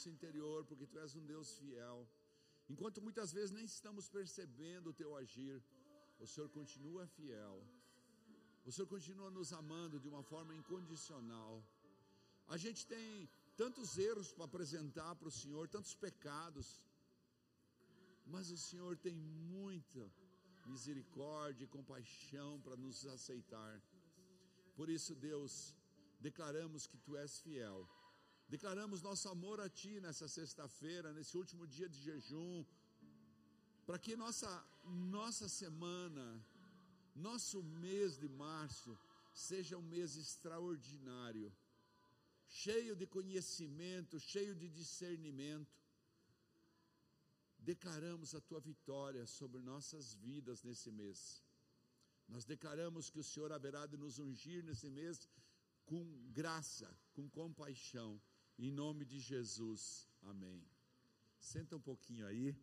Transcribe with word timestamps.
nosso 0.00 0.08
interior, 0.08 0.64
porque 0.68 0.86
tu 0.86 0.98
és 0.98 1.14
um 1.14 1.24
Deus 1.32 1.48
fiel. 1.58 1.96
Enquanto 2.72 3.02
muitas 3.06 3.30
vezes 3.36 3.50
nem 3.56 3.64
estamos 3.64 4.08
percebendo 4.08 4.86
o 4.88 4.96
teu 5.00 5.10
agir, 5.22 5.56
o 6.18 6.26
Senhor 6.26 6.48
continua 6.58 7.06
fiel. 7.18 7.56
O 8.64 8.72
Senhor 8.72 8.88
continua 8.94 9.30
nos 9.38 9.52
amando 9.52 10.00
de 10.00 10.08
uma 10.12 10.22
forma 10.22 10.54
incondicional. 10.60 11.52
A 12.54 12.56
gente 12.64 12.86
tem 12.94 13.28
tantos 13.62 13.98
erros 13.98 14.32
para 14.32 14.46
apresentar 14.46 15.12
para 15.16 15.28
o 15.32 15.36
Senhor, 15.42 15.68
tantos 15.76 15.94
pecados, 16.06 16.66
mas 18.34 18.50
o 18.56 18.58
Senhor 18.68 18.96
tem 18.96 19.16
muita 19.58 20.04
misericórdia 20.72 21.64
e 21.64 21.74
compaixão 21.78 22.52
para 22.64 22.76
nos 22.84 23.04
aceitar. 23.16 23.74
Por 24.78 24.88
isso, 24.88 25.14
Deus, 25.14 25.74
declaramos 26.28 26.86
que 26.86 26.96
Tu 26.96 27.16
és 27.18 27.40
fiel. 27.46 27.78
Declaramos 28.54 29.00
nosso 29.00 29.26
amor 29.28 29.56
a 29.64 29.68
Ti 29.80 30.00
nessa 30.04 30.26
sexta-feira, 30.26 31.12
nesse 31.16 31.34
último 31.40 31.64
dia 31.74 31.88
de 31.88 31.98
jejum, 32.06 32.64
para 33.86 33.98
que 34.04 34.16
nossa, 34.16 34.50
nossa 35.16 35.48
semana, 35.48 36.24
nosso 37.14 37.62
mês 37.62 38.18
de 38.22 38.28
março, 38.28 38.98
seja 39.32 39.78
um 39.78 39.86
mês 39.94 40.16
extraordinário, 40.16 41.48
cheio 42.62 42.96
de 42.96 43.06
conhecimento, 43.06 44.18
cheio 44.18 44.56
de 44.62 44.68
discernimento. 44.68 45.78
Declaramos 47.72 48.34
a 48.34 48.40
tua 48.40 48.60
vitória 48.70 49.24
sobre 49.26 49.60
nossas 49.60 50.14
vidas 50.14 50.64
nesse 50.64 50.90
mês. 50.90 51.20
Nós 52.26 52.44
declaramos 52.44 53.10
que 53.10 53.20
o 53.20 53.28
Senhor 53.30 53.52
haverá 53.52 53.86
de 53.86 53.96
nos 53.96 54.18
ungir 54.18 54.64
nesse 54.64 54.90
mês 54.90 55.28
com 55.84 56.02
graça, 56.40 56.88
com 57.12 57.28
compaixão, 57.28 58.20
em 58.66 58.70
nome 58.70 59.04
de 59.06 59.18
Jesus. 59.18 60.06
Amém. 60.22 60.62
Senta 61.38 61.76
um 61.76 61.80
pouquinho 61.80 62.26
aí. 62.26 62.54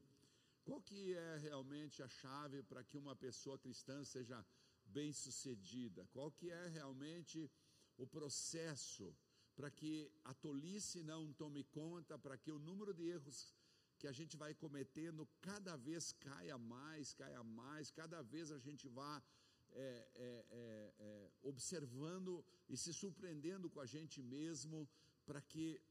Qual 0.64 0.80
que 0.80 1.14
é 1.14 1.38
realmente 1.38 2.04
a 2.04 2.09
chave 2.09 2.62
para 2.62 2.84
que 2.84 2.98
uma 2.98 3.16
pessoa 3.16 3.58
cristã 3.58 4.04
seja 4.04 4.45
bem-sucedida? 4.86 6.06
Qual 6.12 6.30
que 6.31 6.52
é 6.52 6.67
realmente 6.67 7.50
o 7.98 8.06
processo 8.06 9.16
para 9.56 9.72
que 9.72 10.12
a 10.23 10.34
tolice 10.36 11.02
não 11.02 11.34
tome 11.34 11.64
conta, 11.64 12.20
para 12.20 12.38
que 12.38 12.52
o 12.52 12.59
número 12.59 12.94
de 12.94 13.08
erros 13.16 13.56
que 13.98 14.08
a 14.08 14.11
gente 14.11 14.38
vai 14.38 14.54
cometendo 14.54 15.28
cada 15.42 15.76
vez 15.76 16.11
caia 16.11 16.59
mais, 16.59 17.14
caia 17.14 17.44
mais, 17.44 17.89
cada 17.89 18.22
vez 18.22 18.52
a 18.52 18.59
gente 18.59 18.88
vá 18.88 19.23
é, 19.72 20.08
é, 20.16 20.45
é, 20.52 20.94
é 21.00 21.32
observando 21.42 22.45
e 22.70 22.78
se 22.78 22.94
surpreendendo 22.94 23.67
com 23.67 23.80
a 23.80 23.88
gente 23.88 24.22
mesmo, 24.22 24.88
para 25.28 25.42
que 25.42 25.82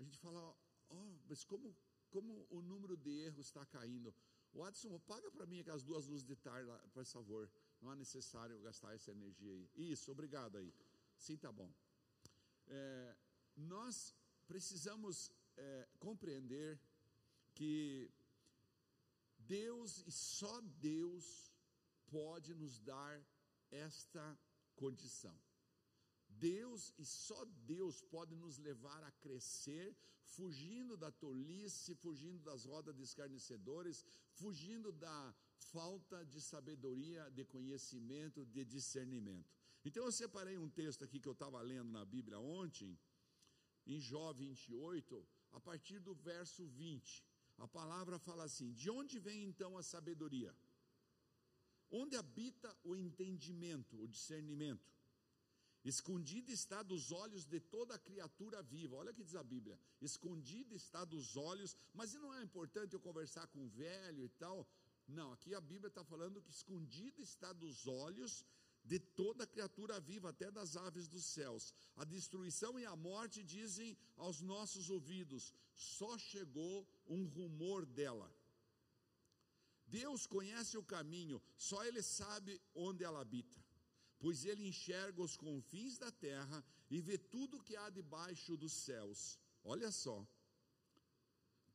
a 0.00 0.02
gente 0.02 0.18
fala, 0.18 0.56
oh, 0.88 1.18
mas 1.28 1.44
como 1.44 1.76
como 2.10 2.46
o 2.50 2.60
número 2.60 2.96
de 2.96 3.10
erros 3.20 3.46
está 3.46 3.64
caindo. 3.64 4.12
O 4.52 4.64
Adson, 4.64 4.98
paga 5.00 5.30
para 5.30 5.46
mim 5.46 5.60
aquelas 5.60 5.84
duas 5.84 6.06
luzes 6.06 6.26
de 6.26 6.36
tarde, 6.36 6.68
por 6.92 7.04
favor. 7.04 7.48
Não 7.80 7.92
é 7.92 7.96
necessário 7.96 8.60
gastar 8.60 8.94
essa 8.94 9.12
energia 9.12 9.52
aí. 9.52 9.70
Isso, 9.76 10.10
obrigado 10.10 10.58
aí. 10.58 10.74
Sim, 11.16 11.36
tá 11.36 11.52
bom. 11.52 11.72
É, 12.66 13.16
nós 13.56 14.14
precisamos 14.46 15.30
é, 15.56 15.88
compreender 15.98 16.80
que 17.54 18.10
Deus 19.38 20.04
e 20.06 20.10
só 20.10 20.60
Deus 20.60 21.52
pode 22.08 22.54
nos 22.54 22.80
dar 22.80 23.24
esta 23.70 24.38
condição. 24.74 25.38
Deus 26.40 26.92
e 26.98 27.04
só 27.04 27.44
Deus 27.74 27.96
pode 28.14 28.34
nos 28.34 28.56
levar 28.58 29.02
a 29.04 29.12
crescer, 29.24 29.94
fugindo 30.36 30.96
da 30.96 31.10
tolice, 31.10 31.94
fugindo 31.94 32.40
das 32.48 32.64
rodas 32.64 32.96
de 32.96 33.02
escarnecedores, 33.02 34.04
fugindo 34.32 34.90
da 34.92 35.34
falta 35.72 36.24
de 36.24 36.40
sabedoria, 36.40 37.30
de 37.30 37.44
conhecimento, 37.44 38.46
de 38.46 38.64
discernimento. 38.64 39.50
Então 39.84 40.04
eu 40.04 40.12
separei 40.12 40.56
um 40.58 40.68
texto 40.68 41.04
aqui 41.04 41.18
que 41.20 41.28
eu 41.28 41.32
estava 41.32 41.60
lendo 41.60 41.90
na 41.90 42.04
Bíblia 42.04 42.38
ontem, 42.38 42.98
em 43.86 43.98
Jó 43.98 44.32
28, 44.32 45.26
a 45.52 45.60
partir 45.60 45.98
do 45.98 46.14
verso 46.14 46.66
20. 46.66 47.24
A 47.58 47.68
palavra 47.68 48.18
fala 48.18 48.44
assim: 48.44 48.72
De 48.72 48.90
onde 48.90 49.18
vem 49.18 49.44
então 49.44 49.76
a 49.76 49.82
sabedoria? 49.82 50.54
Onde 51.90 52.16
habita 52.16 52.74
o 52.84 52.94
entendimento, 52.94 54.00
o 54.00 54.06
discernimento? 54.06 54.88
Escondida 55.84 56.52
está 56.52 56.82
dos 56.82 57.10
olhos 57.10 57.46
de 57.46 57.58
toda 57.58 57.98
criatura 57.98 58.62
viva. 58.62 58.96
Olha 58.96 59.12
o 59.12 59.14
que 59.14 59.24
diz 59.24 59.34
a 59.34 59.42
Bíblia. 59.42 59.78
Escondida 60.00 60.74
está 60.74 61.04
dos 61.04 61.36
olhos, 61.36 61.76
mas 61.94 62.12
não 62.14 62.34
é 62.34 62.42
importante 62.42 62.92
eu 62.92 63.00
conversar 63.00 63.46
com 63.46 63.64
o 63.64 63.68
velho 63.68 64.22
e 64.22 64.28
tal. 64.28 64.68
Não, 65.08 65.32
aqui 65.32 65.54
a 65.54 65.60
Bíblia 65.60 65.88
está 65.88 66.04
falando 66.04 66.42
que 66.42 66.50
escondida 66.50 67.22
está 67.22 67.52
dos 67.52 67.86
olhos 67.86 68.44
de 68.84 68.98
toda 68.98 69.46
criatura 69.46 69.98
viva, 70.00 70.30
até 70.30 70.50
das 70.50 70.76
aves 70.76 71.08
dos 71.08 71.24
céus. 71.24 71.74
A 71.96 72.04
destruição 72.04 72.78
e 72.78 72.84
a 72.84 72.94
morte 72.94 73.42
dizem 73.42 73.96
aos 74.16 74.42
nossos 74.42 74.90
ouvidos: 74.90 75.52
só 75.74 76.18
chegou 76.18 76.86
um 77.06 77.24
rumor 77.26 77.86
dela. 77.86 78.30
Deus 79.86 80.26
conhece 80.26 80.76
o 80.76 80.84
caminho, 80.84 81.42
só 81.56 81.82
Ele 81.84 82.02
sabe 82.02 82.60
onde 82.74 83.02
ela 83.02 83.20
habita 83.20 83.69
pois 84.20 84.44
ele 84.44 84.68
enxerga 84.68 85.20
os 85.22 85.36
confins 85.36 85.98
da 85.98 86.12
terra 86.12 86.62
e 86.90 87.00
vê 87.00 87.16
tudo 87.16 87.62
que 87.62 87.74
há 87.74 87.88
debaixo 87.88 88.56
dos 88.56 88.72
céus. 88.72 89.38
Olha 89.64 89.90
só. 89.90 90.24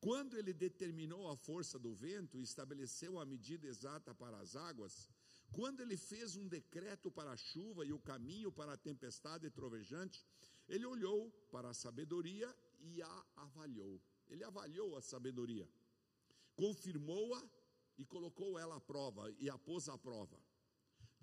Quando 0.00 0.38
ele 0.38 0.52
determinou 0.52 1.28
a 1.28 1.36
força 1.36 1.78
do 1.78 1.92
vento 1.92 2.38
e 2.38 2.42
estabeleceu 2.42 3.18
a 3.18 3.26
medida 3.26 3.66
exata 3.66 4.14
para 4.14 4.38
as 4.38 4.54
águas, 4.54 5.08
quando 5.50 5.80
ele 5.80 5.96
fez 5.96 6.36
um 6.36 6.46
decreto 6.46 7.10
para 7.10 7.32
a 7.32 7.36
chuva 7.36 7.84
e 7.84 7.92
o 7.92 7.98
caminho 7.98 8.52
para 8.52 8.74
a 8.74 8.76
tempestade 8.76 9.50
trovejante, 9.50 10.24
ele 10.68 10.86
olhou 10.86 11.30
para 11.50 11.70
a 11.70 11.74
sabedoria 11.74 12.54
e 12.80 13.02
a 13.02 13.26
avaliou. 13.36 14.00
Ele 14.28 14.44
avaliou 14.44 14.96
a 14.96 15.02
sabedoria, 15.02 15.68
confirmou-a 16.54 17.42
e 17.98 18.04
colocou 18.04 18.58
ela 18.58 18.76
à 18.76 18.80
prova 18.80 19.32
e 19.38 19.48
a 19.48 19.58
pôs 19.58 19.88
à 19.88 19.96
prova. 19.96 20.38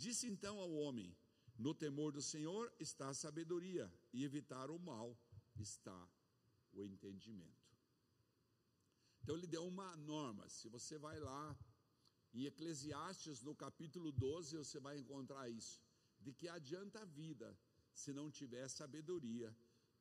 Disse 0.06 0.28
então 0.28 0.56
ao 0.60 0.72
homem: 0.84 1.10
No 1.66 1.74
temor 1.74 2.12
do 2.12 2.22
Senhor 2.22 2.64
está 2.86 3.08
a 3.10 3.20
sabedoria, 3.24 3.86
e 4.12 4.26
evitar 4.30 4.70
o 4.70 4.78
mal 4.78 5.10
está 5.66 6.00
o 6.74 6.84
entendimento. 6.84 7.70
Então 9.22 9.38
ele 9.38 9.48
deu 9.56 9.66
uma 9.66 9.96
norma. 9.96 10.50
Se 10.50 10.68
você 10.68 10.98
vai 10.98 11.18
lá 11.20 11.58
em 12.34 12.44
Eclesiastes, 12.52 13.42
no 13.42 13.56
capítulo 13.56 14.12
12, 14.12 14.58
você 14.58 14.80
vai 14.88 14.98
encontrar 14.98 15.48
isso. 15.50 15.82
De 16.20 16.34
que 16.34 16.50
adianta 16.50 17.00
a 17.02 17.06
vida 17.06 17.58
se 17.94 18.12
não 18.12 18.30
tiver 18.40 18.68
sabedoria 18.68 19.56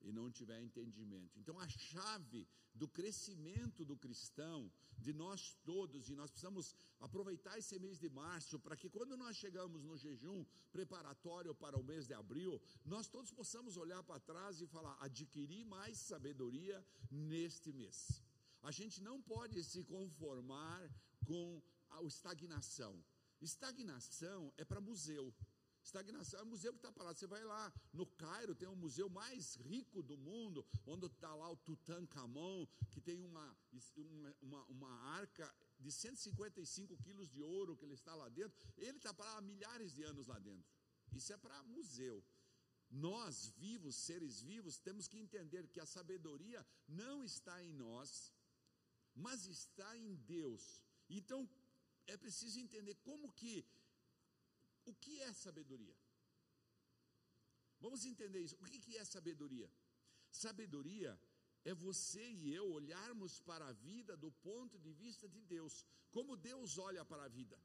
e 0.04 0.12
não 0.12 0.30
tiver 0.30 0.60
entendimento. 0.60 1.38
Então, 1.38 1.58
a 1.58 1.68
chave 1.68 2.46
do 2.74 2.88
crescimento 2.88 3.84
do 3.84 3.96
cristão, 3.96 4.70
de 4.98 5.12
nós 5.12 5.56
todos, 5.64 6.08
e 6.08 6.14
nós 6.14 6.30
precisamos 6.30 6.74
aproveitar 7.00 7.58
esse 7.58 7.78
mês 7.78 7.98
de 7.98 8.08
março, 8.08 8.58
para 8.58 8.76
que 8.76 8.88
quando 8.88 9.16
nós 9.16 9.36
chegamos 9.36 9.82
no 9.82 9.96
jejum 9.96 10.44
preparatório 10.70 11.54
para 11.54 11.78
o 11.78 11.84
mês 11.84 12.06
de 12.06 12.14
abril, 12.14 12.60
nós 12.84 13.08
todos 13.08 13.30
possamos 13.32 13.76
olhar 13.76 14.02
para 14.02 14.20
trás 14.20 14.60
e 14.60 14.66
falar: 14.66 14.96
adquirir 15.00 15.64
mais 15.64 15.98
sabedoria 15.98 16.84
neste 17.10 17.72
mês. 17.72 18.22
A 18.62 18.70
gente 18.70 19.02
não 19.02 19.20
pode 19.20 19.62
se 19.64 19.82
conformar 19.82 20.88
com 21.26 21.60
a 21.90 22.02
estagnação. 22.04 23.02
Estagnação 23.40 24.52
é 24.56 24.64
para 24.64 24.80
museu. 24.80 25.34
Estagnação 25.82 26.40
é 26.40 26.42
um 26.42 26.46
museu 26.46 26.72
que 26.72 26.78
está 26.78 26.92
parado. 26.92 27.18
Você 27.18 27.26
vai 27.26 27.42
lá 27.44 27.72
no 27.92 28.06
Cairo, 28.06 28.54
tem 28.54 28.68
o 28.68 28.76
museu 28.76 29.08
mais 29.08 29.56
rico 29.56 30.02
do 30.02 30.16
mundo, 30.16 30.64
onde 30.86 31.06
está 31.06 31.34
lá 31.34 31.50
o 31.50 31.56
Tutankhamon, 31.56 32.66
que 32.90 33.00
tem 33.00 33.22
uma, 33.24 33.56
uma, 34.40 34.64
uma 34.66 34.92
arca 35.16 35.52
de 35.78 35.90
155 35.90 36.96
quilos 36.98 37.28
de 37.28 37.42
ouro 37.42 37.76
que 37.76 37.84
ele 37.84 37.94
está 37.94 38.14
lá 38.14 38.28
dentro. 38.28 38.56
Ele 38.76 38.96
está 38.96 39.12
parado 39.12 39.38
há 39.38 39.42
milhares 39.42 39.92
de 39.92 40.02
anos 40.04 40.28
lá 40.28 40.38
dentro. 40.38 40.70
Isso 41.12 41.32
é 41.32 41.36
para 41.36 41.62
museu. 41.64 42.24
Nós, 42.88 43.48
vivos, 43.56 43.96
seres 43.96 44.40
vivos, 44.42 44.78
temos 44.78 45.08
que 45.08 45.18
entender 45.18 45.66
que 45.68 45.80
a 45.80 45.86
sabedoria 45.86 46.64
não 46.86 47.24
está 47.24 47.62
em 47.64 47.72
nós, 47.72 48.32
mas 49.14 49.46
está 49.46 49.96
em 49.96 50.14
Deus. 50.14 50.82
Então, 51.08 51.48
é 52.06 52.16
preciso 52.16 52.60
entender 52.60 52.94
como 52.96 53.32
que 53.32 53.64
o 54.84 54.94
que 54.94 55.20
é 55.22 55.32
sabedoria? 55.32 55.96
Vamos 57.80 58.04
entender 58.04 58.40
isso. 58.40 58.56
O 58.60 58.64
que 58.64 58.96
é 58.96 59.04
sabedoria? 59.04 59.70
Sabedoria 60.30 61.20
é 61.64 61.74
você 61.74 62.24
e 62.30 62.54
eu 62.54 62.66
olharmos 62.72 63.40
para 63.40 63.68
a 63.68 63.72
vida 63.72 64.16
do 64.16 64.30
ponto 64.30 64.78
de 64.78 64.92
vista 64.92 65.28
de 65.28 65.40
Deus, 65.42 65.84
como 66.10 66.36
Deus 66.36 66.78
olha 66.78 67.04
para 67.04 67.24
a 67.24 67.28
vida. 67.28 67.58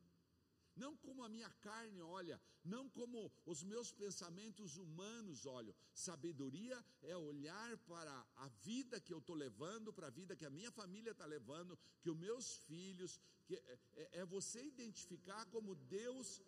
não 0.78 0.96
como 0.96 1.24
a 1.24 1.30
minha 1.30 1.50
carne 1.68 2.02
olha, 2.02 2.40
não 2.64 2.88
como 2.90 3.32
os 3.46 3.64
meus 3.64 3.92
pensamentos 3.92 4.78
humanos 4.78 5.46
olham. 5.46 5.76
Sabedoria 5.94 6.84
é 7.02 7.16
olhar 7.18 7.78
para 7.80 8.14
a 8.36 8.48
vida 8.62 9.02
que 9.02 9.14
eu 9.14 9.18
estou 9.18 9.36
levando, 9.36 9.92
para 9.92 10.08
a 10.08 10.12
vida 10.12 10.36
que 10.36 10.46
a 10.46 10.50
minha 10.50 10.72
família 10.72 11.12
está 11.12 11.26
levando, 11.26 11.78
que 12.02 12.10
os 12.10 12.18
meus 12.18 12.58
filhos, 12.70 13.20
que 13.46 13.56
é, 13.56 13.80
é, 13.96 14.20
é 14.20 14.26
você 14.26 14.64
identificar 14.64 15.46
como 15.48 15.76
Deus 15.76 16.42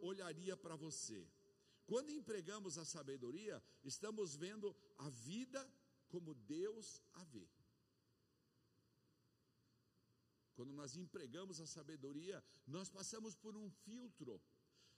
olharia 0.00 0.56
para 0.56 0.76
você. 0.76 1.26
Quando 1.86 2.10
empregamos 2.10 2.78
a 2.78 2.84
sabedoria, 2.84 3.62
estamos 3.82 4.36
vendo 4.36 4.76
a 4.98 5.08
vida 5.08 5.60
como 6.08 6.34
Deus 6.34 7.02
a 7.14 7.24
vê. 7.24 7.48
Quando 10.54 10.72
nós 10.74 10.94
empregamos 10.94 11.60
a 11.60 11.66
sabedoria, 11.66 12.44
nós 12.66 12.88
passamos 12.90 13.34
por 13.34 13.56
um 13.56 13.68
filtro. 13.70 14.40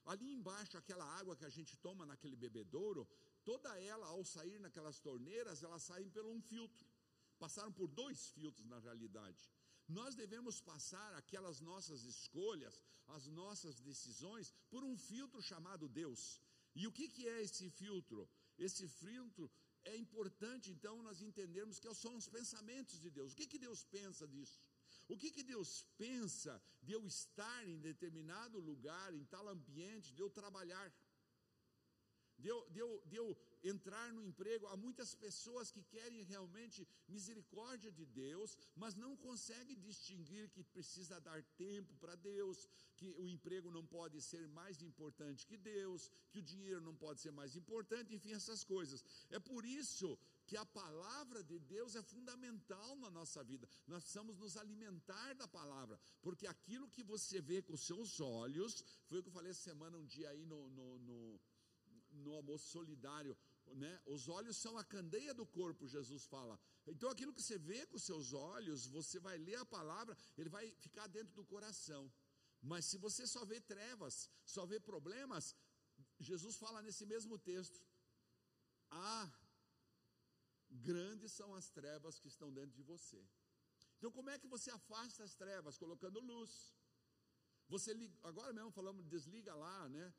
Ali 0.04 0.32
embaixo, 0.32 0.76
aquela 0.76 1.05
água 1.05 1.37
que 1.37 1.44
a 1.44 1.48
gente 1.48 1.76
toma 1.76 2.05
naquele 2.05 2.34
bebedouro, 2.34 3.08
toda 3.44 3.81
ela, 3.81 4.06
ao 4.08 4.25
sair 4.25 4.58
naquelas 4.58 4.98
torneiras, 4.98 5.62
elas 5.62 5.82
saem 5.82 6.10
por 6.10 6.26
um 6.26 6.40
filtro. 6.40 6.87
Passaram 7.38 7.72
por 7.72 7.87
dois 7.87 8.31
filtros 8.31 8.66
na 8.66 8.78
realidade. 8.81 9.50
Nós 9.99 10.15
devemos 10.23 10.56
passar 10.71 11.11
aquelas 11.15 11.61
nossas 11.61 12.00
escolhas, 12.15 12.77
as 13.17 13.27
nossas 13.41 13.81
decisões, 13.91 14.53
por 14.71 14.83
um 14.91 14.97
filtro 14.97 15.41
chamado 15.50 15.89
Deus. 15.89 16.23
E 16.81 16.87
o 16.87 16.93
que, 16.99 17.09
que 17.15 17.25
é 17.29 17.43
esse 17.47 17.69
filtro? 17.81 18.29
Esse 18.67 18.87
filtro 18.89 19.50
é 19.85 19.97
importante, 19.97 20.71
então, 20.71 21.03
nós 21.03 21.21
entendermos 21.21 21.79
que 21.79 21.93
são 21.94 22.15
os 22.17 22.29
pensamentos 22.29 22.99
de 23.05 23.11
Deus. 23.11 23.33
O 23.33 23.37
que, 23.37 23.47
que 23.53 23.59
Deus 23.59 23.85
pensa 23.85 24.27
disso? 24.35 24.61
O 25.09 25.17
que, 25.21 25.31
que 25.31 25.43
Deus 25.43 25.85
pensa 25.99 26.53
de 26.83 26.93
eu 26.93 27.05
estar 27.06 27.69
em 27.69 27.79
determinado 27.81 28.59
lugar, 28.61 29.12
em 29.12 29.25
tal 29.25 29.47
ambiente, 29.49 30.12
de 30.12 30.23
eu 30.23 30.31
trabalhar? 30.31 30.87
De 32.43 32.49
eu, 32.55 32.61
de, 32.75 32.81
eu, 32.85 32.91
de 33.11 33.17
eu 33.23 33.27
entrar 33.73 34.06
no 34.12 34.23
emprego. 34.31 34.67
Há 34.67 34.77
muitas 34.85 35.11
pessoas 35.25 35.71
que 35.75 35.83
querem 35.94 36.23
realmente 36.33 36.87
misericórdia 37.09 37.91
de 37.99 38.05
Deus, 38.05 38.56
mas 38.83 38.97
não 39.05 39.12
conseguem 39.17 39.79
distinguir 39.89 40.50
que 40.55 40.65
precisa 40.75 41.21
dar 41.29 41.41
tempo 41.56 41.94
para 42.03 42.17
Deus, 42.17 42.69
que 42.97 43.06
o 43.23 43.29
emprego 43.29 43.71
não 43.71 43.85
pode 43.87 44.21
ser 44.21 44.44
mais 44.49 44.83
importante 44.83 45.47
que 45.47 45.56
Deus, 45.56 46.11
que 46.31 46.41
o 46.41 46.49
dinheiro 46.53 46.81
não 46.89 46.97
pode 47.05 47.21
ser 47.21 47.33
mais 47.41 47.55
importante, 47.61 48.15
enfim, 48.15 48.33
essas 48.33 48.62
coisas. 48.75 49.05
É 49.31 49.39
por 49.39 49.65
isso 49.65 50.19
que 50.47 50.56
a 50.56 50.67
palavra 50.67 51.43
de 51.43 51.59
Deus 51.59 51.94
é 51.94 52.03
fundamental 52.03 52.97
na 52.97 53.11
nossa 53.11 53.43
vida. 53.43 53.69
Nós 53.87 54.03
precisamos 54.03 54.37
nos 54.39 54.56
alimentar 54.56 55.35
da 55.35 55.49
palavra, 55.49 55.99
porque 56.21 56.47
aquilo 56.47 56.89
que 56.89 57.03
você 57.03 57.41
vê 57.41 57.62
com 57.62 57.75
os 57.75 57.87
seus 57.87 58.21
olhos, 58.21 58.85
foi 59.06 59.19
o 59.19 59.23
que 59.23 59.29
eu 59.29 59.33
falei 59.33 59.50
essa 59.50 59.71
semana, 59.71 59.97
um 59.97 60.05
dia 60.05 60.29
aí 60.31 60.44
no, 60.44 60.71
no, 60.71 60.99
no, 60.99 61.41
no 62.12 62.32
almoço 62.35 62.67
solidário. 62.69 63.37
Né? 63.67 64.00
Os 64.06 64.29
olhos 64.29 64.56
são 64.56 64.76
a 64.76 64.85
candeia 64.85 65.32
do 65.32 65.47
corpo, 65.47 65.87
Jesus 65.87 66.25
fala. 66.26 66.59
Então, 66.87 67.09
aquilo 67.11 67.32
que 67.32 67.43
você 67.43 67.59
vê 67.59 67.87
com 67.87 67.99
seus 67.99 68.32
olhos, 68.32 68.87
você 68.87 69.19
vai 69.19 69.38
ler 69.38 69.56
a 69.56 69.64
palavra, 69.64 70.17
ele 70.37 70.49
vai 70.49 70.70
ficar 70.73 71.06
dentro 71.06 71.35
do 71.35 71.44
coração. 71.44 72.12
Mas 72.61 72.85
se 72.85 72.97
você 72.99 73.26
só 73.26 73.44
vê 73.44 73.61
trevas, 73.61 74.31
só 74.44 74.64
vê 74.64 74.79
problemas, 74.79 75.56
Jesus 76.20 76.56
fala 76.56 76.82
nesse 76.82 77.05
mesmo 77.05 77.38
texto: 77.38 77.81
ah, 78.91 79.31
grandes 80.70 81.32
são 81.32 81.55
as 81.55 81.69
trevas 81.70 82.19
que 82.19 82.29
estão 82.29 82.53
dentro 82.53 82.75
de 82.76 82.82
você. 82.82 83.25
Então, 83.97 84.11
como 84.11 84.31
é 84.31 84.38
que 84.38 84.47
você 84.47 84.70
afasta 84.70 85.23
as 85.25 85.35
trevas? 85.35 85.79
Colocando 85.79 86.20
luz. 86.20 86.75
Você 87.69 87.93
liga, 87.94 88.17
agora 88.23 88.53
mesmo 88.53 88.70
falamos, 88.70 89.06
desliga 89.06 89.55
lá, 89.55 89.88
né? 89.88 90.12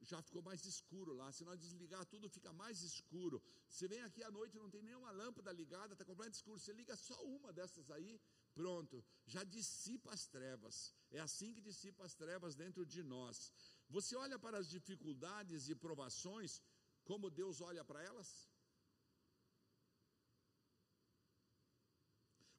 Já 0.00 0.20
ficou 0.22 0.42
mais 0.42 0.64
escuro 0.64 1.12
lá. 1.14 1.32
Se 1.32 1.44
nós 1.44 1.58
desligar 1.58 2.04
tudo, 2.06 2.28
fica 2.28 2.52
mais 2.52 2.82
escuro. 2.82 3.42
Você 3.68 3.88
vem 3.88 4.02
aqui 4.02 4.22
à 4.22 4.30
noite, 4.30 4.58
não 4.58 4.70
tem 4.70 4.82
nenhuma 4.82 5.10
lâmpada 5.10 5.52
ligada, 5.52 5.92
está 5.94 6.04
completamente 6.04 6.34
escuro. 6.34 6.58
Você 6.58 6.72
liga 6.72 6.94
só 6.96 7.24
uma 7.24 7.52
dessas 7.52 7.90
aí, 7.90 8.20
pronto, 8.54 9.04
já 9.26 9.42
dissipa 9.44 10.12
as 10.12 10.26
trevas. 10.26 10.94
É 11.10 11.20
assim 11.20 11.52
que 11.52 11.60
dissipa 11.60 12.04
as 12.04 12.14
trevas 12.14 12.54
dentro 12.54 12.84
de 12.84 13.02
nós. 13.02 13.52
Você 13.88 14.14
olha 14.16 14.38
para 14.38 14.58
as 14.58 14.68
dificuldades 14.68 15.68
e 15.68 15.74
provações, 15.74 16.62
como 17.04 17.30
Deus 17.30 17.60
olha 17.60 17.84
para 17.84 18.02
elas? 18.02 18.48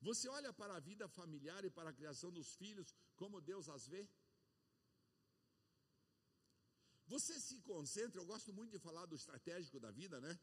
Você 0.02 0.28
olha 0.30 0.54
para 0.54 0.76
a 0.76 0.80
vida 0.80 1.08
familiar 1.08 1.66
e 1.66 1.70
para 1.70 1.90
a 1.90 1.94
criação 1.94 2.32
dos 2.32 2.56
filhos 2.56 2.96
como 3.16 3.42
Deus 3.42 3.68
as 3.68 3.88
vê? 3.88 4.08
Você 7.08 7.40
se 7.40 7.60
concentra, 7.62 8.20
eu 8.20 8.26
gosto 8.26 8.52
muito 8.54 8.72
de 8.72 8.80
falar 8.80 9.06
do 9.06 9.16
estratégico 9.16 9.80
da 9.80 9.92
vida, 9.92 10.20
né? 10.20 10.38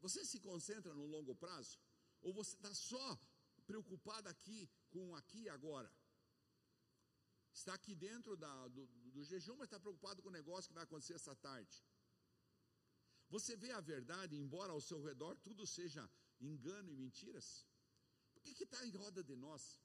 Você 0.00 0.24
se 0.24 0.40
concentra 0.40 0.94
no 0.94 1.06
longo 1.06 1.34
prazo? 1.34 1.78
Ou 2.22 2.32
você 2.32 2.54
está 2.56 2.72
só 2.74 3.18
preocupado 3.66 4.28
aqui 4.28 4.70
com 4.90 5.14
aqui 5.14 5.42
e 5.42 5.48
agora? 5.48 5.92
Está 7.52 7.74
aqui 7.74 7.94
dentro 7.94 8.36
da, 8.36 8.68
do, 8.68 8.86
do 9.12 9.22
jejum, 9.24 9.56
mas 9.56 9.66
está 9.66 9.78
preocupado 9.78 10.22
com 10.22 10.28
o 10.28 10.38
negócio 10.40 10.68
que 10.68 10.74
vai 10.74 10.84
acontecer 10.84 11.14
essa 11.14 11.34
tarde. 11.36 11.84
Você 13.28 13.56
vê 13.56 13.70
a 13.72 13.80
verdade, 13.80 14.36
embora 14.36 14.72
ao 14.72 14.80
seu 14.80 15.02
redor 15.02 15.36
tudo 15.36 15.66
seja 15.66 16.08
engano 16.40 16.90
e 16.90 16.96
mentiras? 16.96 17.66
O 18.34 18.40
que 18.40 18.62
está 18.64 18.86
em 18.86 18.92
roda 18.92 19.22
de 19.22 19.36
nós? 19.36 19.78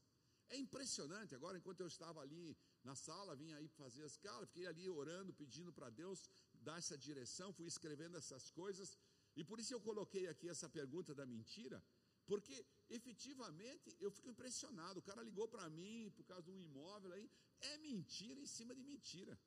É 0.49 0.57
impressionante. 0.57 1.35
Agora, 1.35 1.57
enquanto 1.57 1.81
eu 1.81 1.87
estava 1.87 2.21
ali 2.21 2.55
na 2.83 2.95
sala, 2.95 3.35
vim 3.35 3.53
aí 3.53 3.67
fazer 3.67 4.03
as 4.03 4.17
caras, 4.17 4.47
fiquei 4.49 4.67
ali 4.67 4.89
orando, 4.89 5.33
pedindo 5.33 5.71
para 5.73 5.89
Deus 5.89 6.29
dar 6.53 6.77
essa 6.77 6.97
direção, 6.97 7.53
fui 7.53 7.67
escrevendo 7.67 8.17
essas 8.17 8.49
coisas. 8.51 8.97
E 9.35 9.43
por 9.43 9.59
isso 9.59 9.73
eu 9.73 9.81
coloquei 9.81 10.27
aqui 10.27 10.47
essa 10.47 10.69
pergunta 10.69 11.13
da 11.15 11.25
mentira, 11.25 11.83
porque 12.25 12.65
efetivamente 12.89 13.95
eu 13.99 14.11
fico 14.11 14.29
impressionado. 14.29 14.99
O 14.99 15.03
cara 15.03 15.23
ligou 15.23 15.47
para 15.47 15.69
mim 15.69 16.11
por 16.15 16.23
causa 16.25 16.43
de 16.43 16.51
um 16.51 16.59
imóvel 16.59 17.13
aí, 17.13 17.29
é 17.59 17.77
mentira 17.77 18.39
em 18.39 18.45
cima 18.45 18.75
de 18.75 18.83
mentira. 18.83 19.39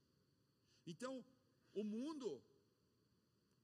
Então, 0.87 1.25
o 1.75 1.85
mundo, 1.85 2.43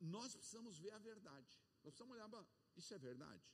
nós 0.00 0.34
precisamos 0.34 0.78
ver 0.78 0.92
a 0.92 0.98
verdade. 0.98 1.50
Nós 1.82 1.94
precisamos 1.94 2.14
olhar, 2.14 2.46
isso 2.76 2.92
é 2.94 2.98
verdade. 2.98 3.44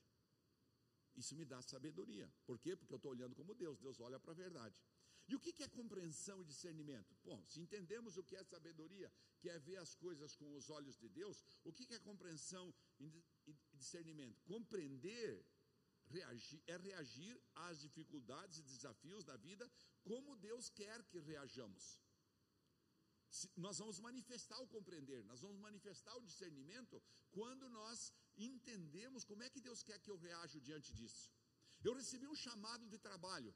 Isso 1.15 1.35
me 1.35 1.45
dá 1.45 1.61
sabedoria. 1.61 2.31
Por 2.45 2.59
quê? 2.59 2.75
Porque 2.75 2.93
eu 2.93 2.97
estou 2.97 3.11
olhando 3.11 3.35
como 3.35 3.53
Deus, 3.53 3.79
Deus 3.79 3.99
olha 3.99 4.19
para 4.19 4.31
a 4.31 4.35
verdade. 4.35 4.81
E 5.27 5.35
o 5.35 5.39
que 5.39 5.61
é 5.61 5.67
compreensão 5.67 6.41
e 6.41 6.45
discernimento? 6.45 7.15
Bom, 7.23 7.43
se 7.45 7.59
entendemos 7.61 8.17
o 8.17 8.23
que 8.23 8.35
é 8.35 8.43
sabedoria, 8.43 9.11
que 9.39 9.49
é 9.49 9.59
ver 9.59 9.77
as 9.77 9.93
coisas 9.93 10.35
com 10.35 10.55
os 10.55 10.69
olhos 10.71 10.97
de 10.97 11.07
Deus, 11.07 11.43
o 11.63 11.71
que 11.71 11.93
é 11.93 11.99
compreensão 11.99 12.73
e 12.99 13.13
discernimento? 13.73 14.41
Compreender 14.43 15.45
reagir, 16.09 16.61
é 16.65 16.77
reagir 16.77 17.39
às 17.55 17.79
dificuldades 17.79 18.57
e 18.57 18.63
desafios 18.63 19.23
da 19.23 19.37
vida 19.37 19.69
como 20.03 20.35
Deus 20.35 20.69
quer 20.69 21.03
que 21.03 21.19
reajamos. 21.19 21.99
nós 23.55 23.77
vamos 23.77 23.99
manifestar 23.99 24.59
o 24.59 24.67
compreender, 24.67 25.23
nós 25.25 25.41
vamos 25.41 25.59
manifestar 25.59 26.15
o 26.17 26.25
discernimento 26.25 27.01
quando 27.29 27.69
nós 27.69 28.11
entendemos 28.45 29.23
como 29.23 29.43
é 29.43 29.49
que 29.49 29.61
Deus 29.61 29.83
quer 29.83 29.99
que 29.99 30.09
eu 30.09 30.17
reaja 30.17 30.59
diante 30.59 30.93
disso. 30.93 31.31
Eu 31.83 31.93
recebi 31.93 32.27
um 32.27 32.35
chamado 32.35 32.87
de 32.87 32.97
trabalho. 32.97 33.53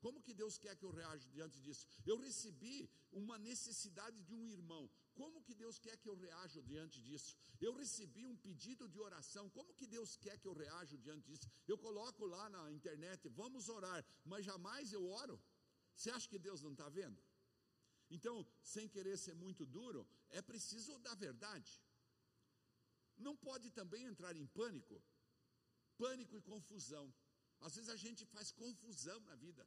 Como 0.00 0.20
que 0.20 0.34
Deus 0.34 0.58
quer 0.58 0.74
que 0.76 0.84
eu 0.84 0.90
reaja 0.90 1.28
diante 1.28 1.60
disso? 1.60 1.86
Eu 2.04 2.16
recebi 2.18 2.90
uma 3.12 3.38
necessidade 3.38 4.20
de 4.28 4.34
um 4.34 4.48
irmão. 4.50 4.90
Como 5.14 5.42
que 5.42 5.54
Deus 5.54 5.78
quer 5.78 5.96
que 5.96 6.08
eu 6.08 6.16
reaja 6.16 6.60
diante 6.60 7.00
disso? 7.00 7.36
Eu 7.60 7.72
recebi 7.72 8.26
um 8.26 8.36
pedido 8.36 8.88
de 8.88 8.98
oração. 8.98 9.48
Como 9.50 9.74
que 9.74 9.86
Deus 9.86 10.16
quer 10.16 10.36
que 10.38 10.48
eu 10.48 10.54
reaja 10.54 10.96
diante 10.98 11.26
disso? 11.30 11.46
Eu 11.68 11.78
coloco 11.78 12.26
lá 12.26 12.48
na 12.50 12.72
internet, 12.72 13.28
vamos 13.28 13.68
orar, 13.68 14.04
mas 14.24 14.44
jamais 14.44 14.92
eu 14.92 15.06
oro. 15.06 15.40
Você 15.94 16.10
acha 16.10 16.28
que 16.28 16.38
Deus 16.38 16.62
não 16.62 16.72
está 16.72 16.88
vendo? 16.88 17.22
Então, 18.10 18.46
sem 18.62 18.88
querer 18.88 19.16
ser 19.16 19.34
muito 19.34 19.64
duro, 19.64 20.06
é 20.30 20.42
preciso 20.42 20.98
da 20.98 21.14
verdade 21.14 21.80
não 23.28 23.36
pode 23.48 23.70
também 23.78 24.04
entrar 24.12 24.34
em 24.36 24.46
pânico, 24.58 24.96
pânico 26.02 26.36
e 26.36 26.46
confusão. 26.52 27.06
Às 27.60 27.74
vezes 27.76 27.90
a 27.96 27.96
gente 28.04 28.24
faz 28.34 28.50
confusão 28.64 29.18
na 29.30 29.36
vida. 29.36 29.64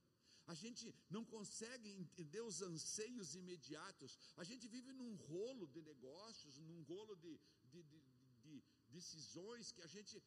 A 0.53 0.53
gente 0.53 0.85
não 1.09 1.23
consegue 1.25 1.89
entender 1.89 2.41
os 2.41 2.61
anseios 2.61 3.33
imediatos. 3.41 4.17
A 4.41 4.43
gente 4.49 4.67
vive 4.67 4.91
num 4.99 5.15
rolo 5.15 5.67
de 5.75 5.81
negócios, 5.81 6.59
num 6.59 6.81
rolo 6.83 7.15
de, 7.15 7.33
de, 7.71 7.81
de, 7.83 7.99
de 8.43 8.63
decisões 8.89 9.71
que 9.71 9.81
a 9.81 9.87
gente. 9.87 10.21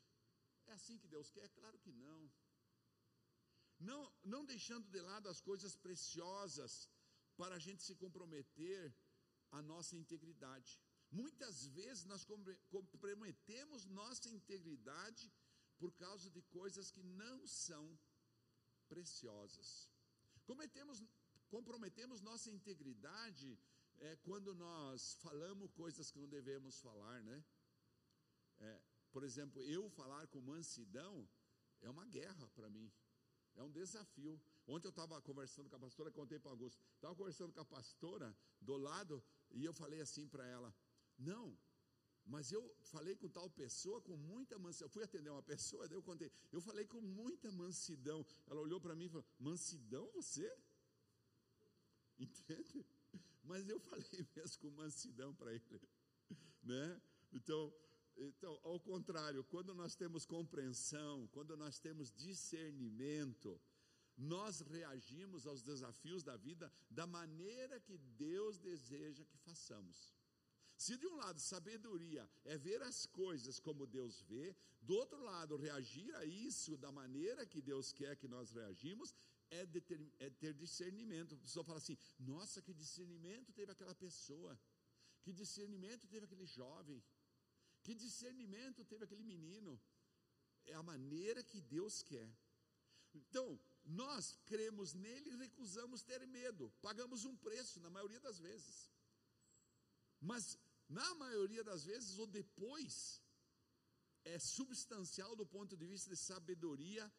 É 0.67 0.73
assim 0.73 0.99
que 0.99 1.07
Deus 1.07 1.31
quer? 1.31 1.49
Claro 1.51 1.79
que 1.79 1.93
não. 1.93 2.31
Não, 3.79 4.13
não 4.25 4.45
deixando 4.45 4.89
de 4.89 5.01
lado 5.01 5.29
as 5.29 5.41
coisas 5.41 5.77
preciosas 5.77 6.89
para 7.37 7.55
a 7.55 7.59
gente 7.67 7.83
se 7.85 7.95
comprometer 7.95 8.93
a 9.53 9.63
nossa 9.63 9.97
integridade. 9.97 10.81
Muitas 11.11 11.67
vezes 11.67 12.05
nós 12.05 12.27
comprometemos 12.71 13.87
nossa 13.87 14.29
integridade 14.29 15.33
por 15.79 15.93
causa 15.93 16.31
de 16.31 16.43
coisas 16.43 16.91
que 16.91 17.03
não 17.03 17.47
são 17.47 17.99
preciosas. 18.89 19.89
Cometemos, 20.45 21.03
comprometemos 21.49 22.21
nossa 22.21 22.51
integridade 22.51 23.59
é 24.01 24.17
quando 24.17 24.55
nós 24.55 25.15
falamos 25.15 25.71
coisas 25.73 26.11
que 26.11 26.19
não 26.19 26.29
devemos 26.29 26.81
falar, 26.81 27.23
né? 27.23 27.45
É, 28.61 28.81
por 29.11 29.23
exemplo, 29.25 29.63
eu 29.63 29.89
falar 29.91 30.27
com 30.29 30.41
mansidão 30.41 31.29
é 31.81 31.91
uma 31.91 32.07
guerra 32.07 32.49
para 32.55 32.69
mim, 32.71 32.93
é 33.57 33.63
um 33.63 33.71
desafio. 33.71 34.41
Ontem 34.67 34.87
eu 34.87 34.91
estava 34.91 35.21
conversando 35.23 35.69
com 35.69 35.77
a 35.77 35.81
pastora, 35.81 36.11
contei 36.11 36.39
para 36.39 36.51
Augusto, 36.51 36.81
estava 36.95 37.15
conversando 37.15 37.53
com 37.53 37.61
a 37.61 37.65
pastora 37.65 38.37
do 38.61 38.77
lado 38.77 39.25
e 39.51 39.65
eu 39.65 39.73
falei 39.73 40.01
assim 40.01 40.29
para 40.29 40.47
ela: 40.47 40.75
Não, 41.19 41.57
mas 42.25 42.53
eu 42.53 42.63
falei 42.93 43.17
com 43.17 43.29
tal 43.29 43.49
pessoa 43.49 44.01
com 44.03 44.17
muita 44.17 44.59
mansidão. 44.59 44.87
Eu 44.87 44.91
fui 44.91 45.03
atender 45.03 45.31
uma 45.31 45.43
pessoa, 45.43 45.89
daí 45.89 45.97
eu 45.97 46.03
contei. 46.03 46.31
Eu 46.53 46.61
falei 46.61 46.85
com 46.85 47.01
muita 47.01 47.51
mansidão. 47.51 48.25
Ela 48.47 48.61
olhou 48.61 48.81
para 48.81 48.95
mim 48.95 49.07
e 49.07 49.09
falou: 49.09 49.27
Mansidão 49.39 50.11
você? 50.13 50.55
Entende? 52.19 52.85
Mas 53.43 53.69
eu 53.69 53.81
falei 53.81 54.27
mesmo 54.37 54.59
com 54.61 54.71
mansidão 54.71 55.35
para 55.35 55.55
ele, 55.55 55.81
né? 56.63 57.01
Então, 57.33 57.75
então, 58.15 58.61
ao 58.63 58.79
contrário, 58.79 59.43
quando 59.45 59.75
nós 59.75 59.95
temos 59.95 60.27
compreensão, 60.27 61.27
quando 61.29 61.57
nós 61.57 61.79
temos 61.79 62.13
discernimento, 62.13 63.59
nós 64.17 64.61
reagimos 64.61 65.47
aos 65.47 65.63
desafios 65.63 66.23
da 66.23 66.37
vida 66.37 66.71
da 66.91 67.07
maneira 67.07 67.81
que 67.81 67.97
Deus 67.97 68.59
deseja 68.59 69.25
que 69.25 69.39
façamos. 69.39 70.18
Se 70.85 70.97
de 70.97 71.07
um 71.09 71.17
lado 71.17 71.41
sabedoria 71.41 72.25
é 72.45 72.57
ver 72.57 72.81
as 72.83 72.99
coisas 73.05 73.59
como 73.59 73.85
Deus 73.85 74.23
vê, 74.31 74.55
do 74.81 74.95
outro 74.95 75.21
lado 75.31 75.57
reagir 75.57 76.15
a 76.15 76.25
isso 76.25 76.77
da 76.85 76.93
maneira 76.93 77.45
que 77.53 77.61
Deus 77.61 77.93
quer 77.93 78.15
que 78.21 78.29
nós 78.35 78.53
reagimos, 78.53 79.13
é, 79.51 79.67
deter, 79.67 80.01
é 80.21 80.31
ter 80.31 80.53
discernimento. 80.55 81.35
A 81.35 81.45
pessoa 81.47 81.65
fala 81.65 81.79
assim: 81.79 81.99
nossa, 82.19 82.63
que 82.63 82.73
discernimento 82.73 83.53
teve 83.53 83.73
aquela 83.73 83.95
pessoa, 84.05 84.53
que 85.25 85.33
discernimento 85.33 86.07
teve 86.07 86.27
aquele 86.27 86.47
jovem, 86.47 87.03
que 87.83 87.93
discernimento 88.05 88.85
teve 88.85 89.05
aquele 89.05 89.25
menino. 89.25 89.81
É 90.65 90.75
a 90.75 90.83
maneira 90.93 91.43
que 91.43 91.61
Deus 91.61 92.03
quer. 92.03 92.31
Então, 93.15 93.59
nós 93.85 94.39
cremos 94.45 94.95
nele 94.95 95.31
e 95.31 95.37
recusamos 95.37 96.03
ter 96.03 96.25
medo, 96.27 96.71
pagamos 96.81 97.25
um 97.25 97.35
preço, 97.37 97.81
na 97.81 97.91
maioria 97.91 98.21
das 98.21 98.39
vezes. 98.39 98.89
Mas, 100.21 100.59
na 100.89 101.15
maioria 101.15 101.63
das 101.63 101.85
vezes, 101.85 102.19
o 102.19 102.27
depois 102.27 103.23
é 104.25 104.39
substancial 104.39 105.35
do 105.37 105.47
ponto 105.47 105.77
de 105.77 105.87
vista 105.87 106.11
de 106.11 106.17
sabedoria 106.17 107.11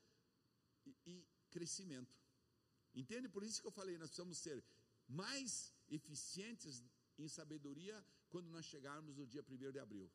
e, 0.85 0.95
e 1.05 1.27
crescimento. 1.49 2.15
Entende? 2.93 3.29
Por 3.29 3.43
isso 3.43 3.61
que 3.61 3.67
eu 3.67 3.71
falei, 3.71 3.97
nós 3.97 4.09
precisamos 4.09 4.37
ser 4.37 4.63
mais 5.07 5.73
eficientes 5.89 6.83
em 7.17 7.27
sabedoria 7.27 8.03
quando 8.29 8.49
nós 8.49 8.65
chegarmos 8.65 9.15
no 9.15 9.25
dia 9.25 9.43
1 9.47 9.71
de 9.71 9.79
abril. 9.79 10.09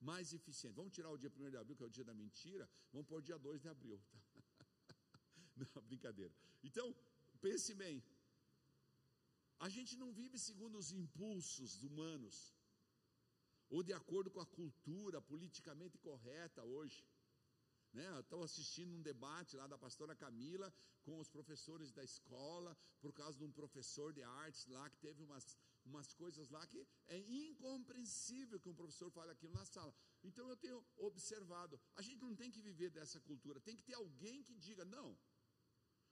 Mais 0.00 0.32
eficiente. 0.32 0.74
Vamos 0.74 0.92
tirar 0.92 1.10
o 1.10 1.18
dia 1.18 1.32
1 1.34 1.50
de 1.50 1.56
abril, 1.56 1.76
que 1.76 1.82
é 1.82 1.86
o 1.86 1.90
dia 1.98 2.04
da 2.04 2.14
mentira, 2.14 2.68
vamos 2.92 3.06
pôr 3.06 3.18
o 3.18 3.22
dia 3.22 3.38
2 3.38 3.60
de 3.60 3.68
abril. 3.68 4.00
Tá? 4.10 4.20
Não, 5.56 5.82
brincadeira. 5.82 6.34
Então, 6.62 6.94
pense 7.40 7.74
bem. 7.74 8.02
A 9.58 9.70
gente 9.70 9.96
não 9.96 10.12
vive 10.12 10.38
segundo 10.38 10.76
os 10.76 10.92
impulsos 10.92 11.82
humanos, 11.82 12.54
ou 13.68 13.82
de 13.82 13.92
acordo 13.92 14.30
com 14.30 14.40
a 14.40 14.46
cultura 14.46 15.20
politicamente 15.20 15.98
correta 15.98 16.62
hoje. 16.64 17.04
Né? 17.92 18.20
Estou 18.20 18.42
assistindo 18.42 18.92
um 18.94 19.02
debate 19.02 19.56
lá 19.56 19.66
da 19.66 19.78
pastora 19.78 20.14
Camila 20.14 20.72
com 21.02 21.18
os 21.18 21.28
professores 21.28 21.92
da 21.92 22.04
escola, 22.04 22.76
por 23.00 23.12
causa 23.12 23.38
de 23.38 23.44
um 23.44 23.50
professor 23.50 24.12
de 24.12 24.22
artes 24.22 24.66
lá 24.66 24.90
que 24.90 24.98
teve 24.98 25.22
umas, 25.22 25.56
umas 25.84 26.12
coisas 26.12 26.50
lá 26.50 26.66
que 26.66 26.86
é 27.06 27.18
incompreensível 27.18 28.60
que 28.60 28.68
um 28.68 28.74
professor 28.74 29.10
fale 29.10 29.30
aquilo 29.30 29.54
na 29.54 29.64
sala. 29.64 29.94
Então 30.22 30.48
eu 30.48 30.56
tenho 30.56 30.84
observado, 30.96 31.80
a 31.94 32.02
gente 32.02 32.20
não 32.20 32.34
tem 32.34 32.50
que 32.50 32.60
viver 32.60 32.90
dessa 32.90 33.20
cultura, 33.20 33.60
tem 33.60 33.76
que 33.76 33.84
ter 33.84 33.94
alguém 33.94 34.42
que 34.42 34.54
diga, 34.54 34.84
não, 34.84 35.16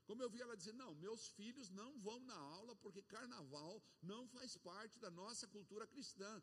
como 0.06 0.22
eu 0.22 0.28
vi 0.28 0.40
ela 0.40 0.56
dizer, 0.56 0.74
não, 0.74 0.94
meus 0.94 1.28
filhos 1.28 1.70
não 1.70 1.98
vão 1.98 2.20
na 2.20 2.36
aula 2.36 2.76
porque 2.76 3.02
carnaval 3.02 3.82
não 4.02 4.26
faz 4.28 4.56
parte 4.56 4.98
da 4.98 5.10
nossa 5.10 5.46
cultura 5.48 5.86
cristã. 5.86 6.42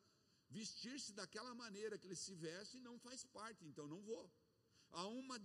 Vestir-se 0.58 1.12
daquela 1.20 1.54
maneira 1.64 1.98
que 1.98 2.08
eles 2.08 2.20
se 2.28 2.36
vestem 2.46 2.82
não 2.82 2.98
faz 3.00 3.24
parte, 3.38 3.66
então 3.66 3.88
não 3.88 4.02
vou. 4.12 4.26
Há, 4.92 5.06
uma 5.08 5.36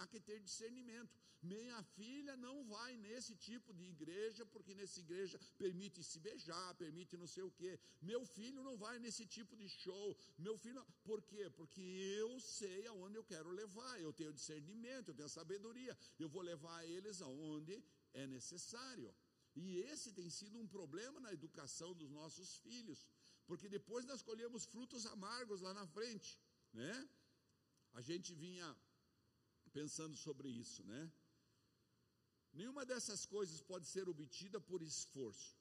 há 0.00 0.06
que 0.06 0.20
ter 0.20 0.38
discernimento. 0.40 1.12
Minha 1.42 1.82
filha 1.96 2.36
não 2.36 2.64
vai 2.64 2.96
nesse 2.96 3.34
tipo 3.36 3.72
de 3.74 3.84
igreja, 3.84 4.46
porque 4.46 4.74
nessa 4.74 5.00
igreja 5.00 5.38
permite 5.58 6.02
se 6.02 6.18
beijar, 6.18 6.74
permite 6.74 7.16
não 7.16 7.26
sei 7.26 7.42
o 7.42 7.50
quê. 7.50 7.78
Meu 8.00 8.24
filho 8.24 8.62
não 8.62 8.76
vai 8.76 8.98
nesse 8.98 9.26
tipo 9.26 9.56
de 9.56 9.68
show. 9.68 10.16
Meu 10.38 10.56
filho, 10.56 10.84
por 11.04 11.20
quê? 11.22 11.50
Porque 11.50 11.82
eu 12.22 12.40
sei 12.40 12.86
aonde 12.86 13.16
eu 13.16 13.24
quero 13.24 13.50
levar. 13.50 14.00
Eu 14.00 14.12
tenho 14.12 14.32
discernimento, 14.32 15.08
eu 15.08 15.14
tenho 15.14 15.28
sabedoria. 15.28 15.96
Eu 16.18 16.28
vou 16.28 16.42
levar 16.42 16.84
eles 16.84 17.20
aonde 17.20 17.82
é 18.14 18.26
necessário. 18.26 19.14
E 19.54 19.78
esse 19.90 20.12
tem 20.12 20.28
sido 20.28 20.58
um 20.58 20.66
problema 20.66 21.18
na 21.18 21.32
educação 21.32 21.94
dos 21.94 22.10
nossos 22.10 22.56
filhos, 22.58 23.06
porque 23.46 23.68
depois 23.68 24.04
nós 24.04 24.22
colhemos 24.22 24.64
frutos 24.64 25.06
amargos 25.06 25.60
lá 25.60 25.72
na 25.72 25.86
frente, 25.86 26.40
né? 26.72 27.08
a 27.92 28.02
gente 28.02 28.34
vinha 28.34 28.68
pensando 29.72 30.16
sobre 30.16 30.48
isso, 30.48 30.84
né? 30.84 31.12
Nenhuma 32.52 32.84
dessas 32.90 33.26
coisas 33.26 33.60
pode 33.60 33.86
ser 33.86 34.08
obtida 34.08 34.58
por 34.60 34.82
esforço. 34.82 35.56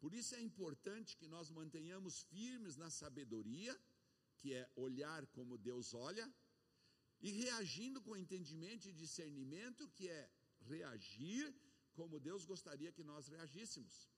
Por 0.00 0.12
isso 0.14 0.34
é 0.34 0.40
importante 0.40 1.16
que 1.16 1.26
nós 1.26 1.50
mantenhamos 1.50 2.22
firmes 2.22 2.76
na 2.76 2.90
sabedoria, 2.90 3.74
que 4.38 4.52
é 4.52 4.70
olhar 4.76 5.26
como 5.28 5.58
Deus 5.58 5.94
olha, 5.94 6.26
e 7.20 7.30
reagindo 7.32 8.00
com 8.02 8.16
entendimento 8.16 8.88
e 8.88 8.92
discernimento, 8.92 9.88
que 9.88 10.08
é 10.08 10.30
reagir 10.60 11.54
como 11.94 12.20
Deus 12.20 12.44
gostaria 12.44 12.92
que 12.92 13.02
nós 13.02 13.26
reagíssemos. 13.26 14.08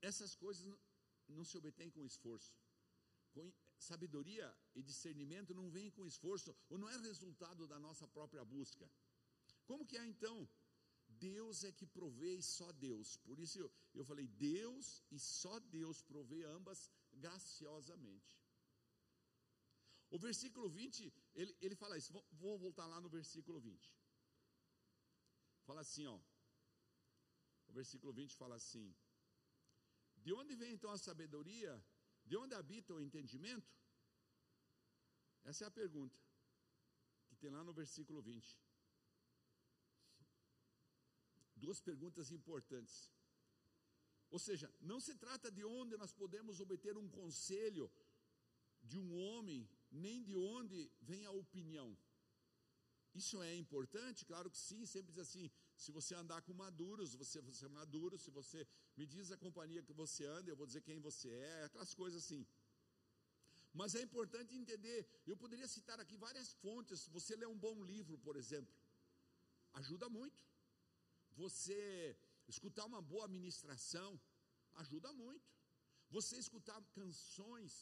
Essas 0.00 0.34
coisas 0.34 0.66
não 1.28 1.44
se 1.44 1.56
obtêm 1.58 1.90
com 1.90 2.04
esforço 2.04 2.52
sabedoria 3.78 4.46
e 4.74 4.82
discernimento 4.82 5.54
não 5.54 5.70
vem 5.70 5.90
com 5.90 6.04
esforço, 6.06 6.54
ou 6.68 6.78
não 6.78 6.88
é 6.88 6.96
resultado 6.98 7.66
da 7.66 7.78
nossa 7.78 8.06
própria 8.08 8.44
busca. 8.44 8.90
Como 9.64 9.86
que 9.86 9.96
é 9.96 10.04
então? 10.04 10.48
Deus 11.08 11.64
é 11.64 11.72
que 11.72 11.86
provê 11.86 12.36
e 12.36 12.42
só 12.42 12.70
Deus. 12.72 13.16
Por 13.18 13.38
isso 13.38 13.58
eu, 13.58 13.70
eu 13.94 14.04
falei, 14.04 14.26
Deus 14.26 15.02
e 15.10 15.18
só 15.18 15.58
Deus 15.60 16.02
provê 16.02 16.44
ambas 16.44 16.90
graciosamente. 17.12 18.38
O 20.10 20.18
versículo 20.18 20.68
20, 20.68 21.12
ele, 21.34 21.56
ele 21.60 21.74
fala 21.74 21.96
isso, 21.96 22.12
vou, 22.12 22.26
vou 22.32 22.58
voltar 22.58 22.86
lá 22.86 23.00
no 23.00 23.08
versículo 23.08 23.60
20. 23.60 23.94
Fala 25.64 25.82
assim, 25.82 26.06
ó. 26.06 26.18
O 27.68 27.72
versículo 27.72 28.12
20 28.12 28.34
fala 28.34 28.56
assim: 28.56 28.94
De 30.24 30.32
onde 30.32 30.54
vem 30.54 30.72
então 30.72 30.90
a 30.90 30.98
sabedoria? 30.98 31.72
De 32.24 32.36
onde 32.36 32.54
habita 32.54 32.94
o 32.94 33.00
entendimento? 33.00 33.70
Essa 35.44 35.64
é 35.64 35.66
a 35.68 35.70
pergunta 35.70 36.18
que 37.28 37.36
tem 37.36 37.50
lá 37.50 37.62
no 37.64 37.72
versículo 37.72 38.20
20. 38.20 38.58
Duas 41.56 41.80
perguntas 41.80 42.30
importantes. 42.30 43.10
Ou 44.30 44.38
seja, 44.38 44.72
não 44.80 45.00
se 45.00 45.14
trata 45.14 45.50
de 45.50 45.64
onde 45.64 45.96
nós 45.96 46.12
podemos 46.12 46.60
obter 46.60 46.96
um 46.96 47.08
conselho 47.08 47.90
de 48.82 48.98
um 48.98 49.16
homem, 49.18 49.68
nem 49.90 50.22
de 50.22 50.34
onde 50.36 50.90
vem 51.00 51.24
a 51.24 51.30
opinião. 51.30 51.96
Isso 53.14 53.42
é 53.42 53.54
importante? 53.56 54.26
Claro 54.26 54.50
que 54.50 54.58
sim, 54.58 54.84
sempre 54.86 55.12
diz 55.12 55.18
assim: 55.26 55.50
se 55.82 55.90
você 55.96 56.12
andar 56.22 56.40
com 56.46 56.54
maduros, 56.64 57.14
você, 57.22 57.40
você 57.48 57.64
é 57.66 57.68
maduro, 57.80 58.18
se 58.24 58.30
você 58.38 58.60
me 58.96 59.06
diz 59.14 59.30
a 59.30 59.36
companhia 59.44 59.86
que 59.88 59.94
você 60.02 60.24
anda, 60.38 60.50
eu 60.50 60.56
vou 60.60 60.66
dizer 60.70 60.82
quem 60.88 60.98
você 61.08 61.28
é, 61.30 61.64
aquelas 61.64 61.94
coisas 62.00 62.24
assim. 62.24 62.42
Mas 63.72 63.94
é 63.94 64.02
importante 64.08 64.56
entender, 64.62 64.98
eu 65.30 65.36
poderia 65.36 65.68
citar 65.76 65.98
aqui 66.00 66.16
várias 66.16 66.48
fontes, 66.62 67.06
você 67.16 67.36
lê 67.36 67.46
um 67.46 67.60
bom 67.66 67.76
livro, 67.92 68.18
por 68.26 68.36
exemplo, 68.42 68.74
ajuda 69.74 70.08
muito. 70.08 70.40
Você 71.42 72.16
escutar 72.48 72.84
uma 72.86 73.00
boa 73.12 73.28
ministração, 73.36 74.10
ajuda 74.82 75.12
muito. 75.12 75.48
Você 76.10 76.36
escutar 76.38 76.78
canções 76.98 77.72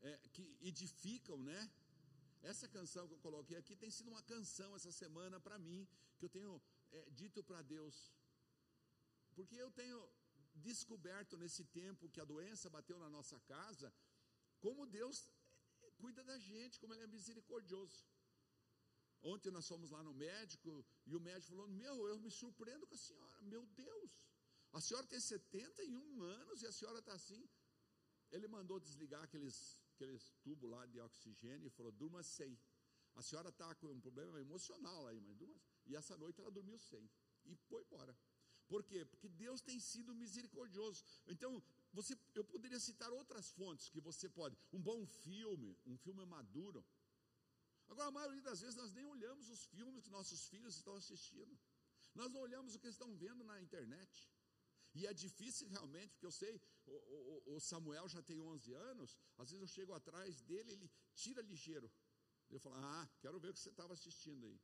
é, 0.00 0.12
que 0.32 0.42
edificam, 0.72 1.38
né? 1.50 1.60
Essa 2.40 2.66
canção 2.68 3.06
que 3.06 3.14
eu 3.14 3.24
coloquei 3.26 3.56
aqui 3.58 3.76
tem 3.76 3.90
sido 3.90 4.08
uma 4.14 4.22
canção 4.22 4.74
essa 4.76 4.92
semana 5.02 5.38
para 5.46 5.58
mim, 5.58 5.86
que 6.18 6.24
eu 6.24 6.32
tenho 6.36 6.52
é, 6.92 7.10
dito 7.10 7.42
para 7.42 7.62
Deus, 7.62 7.96
porque 9.34 9.56
eu 9.56 9.70
tenho 9.70 9.98
descoberto 10.54 11.36
nesse 11.36 11.64
tempo 11.64 12.08
que 12.08 12.20
a 12.20 12.24
doença 12.24 12.68
bateu 12.68 12.98
na 12.98 13.08
nossa 13.08 13.38
casa, 13.40 13.92
como 14.60 14.86
Deus 14.86 15.28
é, 15.82 15.90
cuida 15.92 16.22
da 16.24 16.38
gente, 16.38 16.80
como 16.80 16.94
Ele 16.94 17.04
é 17.04 17.06
misericordioso. 17.06 18.06
Ontem 19.20 19.50
nós 19.50 19.66
fomos 19.66 19.90
lá 19.90 20.02
no 20.02 20.14
médico 20.14 20.84
e 21.06 21.14
o 21.16 21.20
médico 21.20 21.52
falou: 21.52 21.68
Meu, 21.68 22.08
eu 22.08 22.18
me 22.20 22.30
surpreendo 22.30 22.86
com 22.86 22.94
a 22.94 22.98
senhora, 22.98 23.42
meu 23.42 23.66
Deus, 23.66 24.12
A 24.72 24.80
senhora 24.80 25.06
tem 25.06 25.20
71 25.20 26.22
anos 26.22 26.62
e 26.62 26.66
a 26.66 26.72
senhora 26.72 26.98
está 26.98 27.12
assim. 27.14 27.48
Ele 28.30 28.46
mandou 28.46 28.78
desligar 28.78 29.22
aqueles, 29.22 29.80
aqueles 29.94 30.30
tubos 30.42 30.70
lá 30.70 30.84
de 30.86 31.00
oxigênio 31.00 31.66
e 31.66 31.70
falou: 31.70 31.90
durma 31.92 32.22
sem. 32.22 32.58
A 33.14 33.22
senhora 33.22 33.48
está 33.48 33.74
com 33.76 33.88
um 33.88 34.00
problema 34.00 34.40
emocional 34.40 35.06
aí, 35.06 35.20
mas 35.20 35.34
durma. 35.36 35.60
E 35.88 35.96
essa 35.96 36.16
noite 36.16 36.40
ela 36.40 36.50
dormiu 36.50 36.78
sem. 36.78 37.04
E 37.44 37.54
foi 37.68 37.82
embora. 37.82 38.16
Por 38.68 38.82
quê? 38.84 39.04
Porque 39.04 39.28
Deus 39.28 39.60
tem 39.68 39.78
sido 39.80 40.14
misericordioso. 40.14 41.02
Então, 41.26 41.62
você, 41.92 42.16
eu 42.34 42.44
poderia 42.44 42.78
citar 42.78 43.10
outras 43.10 43.50
fontes 43.52 43.88
que 43.88 44.00
você 44.08 44.28
pode. 44.28 44.56
Um 44.72 44.82
bom 44.90 45.06
filme, 45.06 45.70
um 45.86 45.96
filme 45.96 46.24
maduro. 46.26 46.84
Agora, 47.88 48.08
a 48.08 48.16
maioria 48.20 48.42
das 48.42 48.60
vezes 48.60 48.76
nós 48.76 48.92
nem 48.92 49.06
olhamos 49.06 49.48
os 49.48 49.64
filmes 49.66 50.04
que 50.04 50.10
nossos 50.10 50.46
filhos 50.48 50.76
estão 50.76 50.94
assistindo. 50.96 51.58
Nós 52.14 52.30
não 52.30 52.40
olhamos 52.40 52.74
o 52.74 52.78
que 52.78 52.88
estão 52.88 53.16
vendo 53.16 53.42
na 53.42 53.60
internet. 53.60 54.28
E 54.94 55.06
é 55.06 55.14
difícil 55.14 55.68
realmente, 55.68 56.12
porque 56.12 56.26
eu 56.26 56.30
sei, 56.30 56.60
o, 56.86 56.92
o, 56.92 57.56
o, 57.56 57.60
Samuel 57.60 58.08
já 58.08 58.22
tem 58.22 58.40
11 58.40 58.72
anos, 58.72 59.16
às 59.36 59.50
vezes 59.50 59.62
eu 59.62 59.68
chego 59.68 59.92
atrás 59.94 60.40
dele, 60.42 60.72
ele 60.72 60.90
tira 61.14 61.40
ligeiro. 61.42 61.90
Eu 62.50 62.58
falo, 62.58 62.76
ah, 62.76 63.08
quero 63.20 63.38
ver 63.38 63.50
o 63.50 63.54
que 63.54 63.60
você 63.60 63.70
estava 63.70 63.92
assistindo 63.92 64.44
aí. 64.46 64.58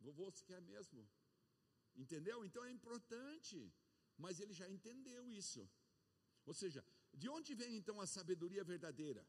Vovô, 0.00 0.30
você 0.30 0.44
quer 0.44 0.60
mesmo? 0.60 1.08
Entendeu? 2.02 2.44
Então 2.44 2.64
é 2.64 2.70
importante, 2.70 3.56
mas 4.16 4.40
ele 4.40 4.54
já 4.60 4.68
entendeu 4.68 5.28
isso. 5.28 5.68
Ou 6.46 6.54
seja, 6.54 6.84
de 7.12 7.28
onde 7.28 7.54
vem 7.54 7.76
então 7.76 8.00
a 8.00 8.06
sabedoria 8.06 8.64
verdadeira? 8.64 9.26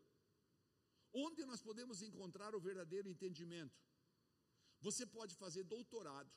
Onde 1.12 1.44
nós 1.46 1.62
podemos 1.62 2.02
encontrar 2.02 2.54
o 2.56 2.60
verdadeiro 2.60 3.10
entendimento? 3.10 3.78
Você 4.82 5.06
pode 5.06 5.36
fazer 5.36 5.64
doutorado, 5.64 6.32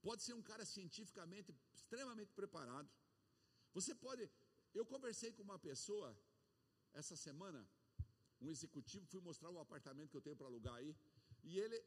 pode 0.00 0.22
ser 0.22 0.34
um 0.34 0.42
cara 0.42 0.64
cientificamente 0.64 1.54
extremamente 1.74 2.32
preparado. 2.32 2.88
Você 3.74 3.94
pode. 3.94 4.30
Eu 4.72 4.86
conversei 4.86 5.32
com 5.32 5.42
uma 5.42 5.58
pessoa 5.58 6.16
essa 6.92 7.16
semana, 7.16 7.60
um 8.40 8.50
executivo, 8.50 9.06
fui 9.06 9.20
mostrar 9.20 9.50
o 9.50 9.58
apartamento 9.58 10.10
que 10.10 10.16
eu 10.16 10.26
tenho 10.26 10.36
para 10.36 10.46
alugar 10.46 10.76
aí, 10.76 10.96
e 11.42 11.58
ele, 11.58 11.78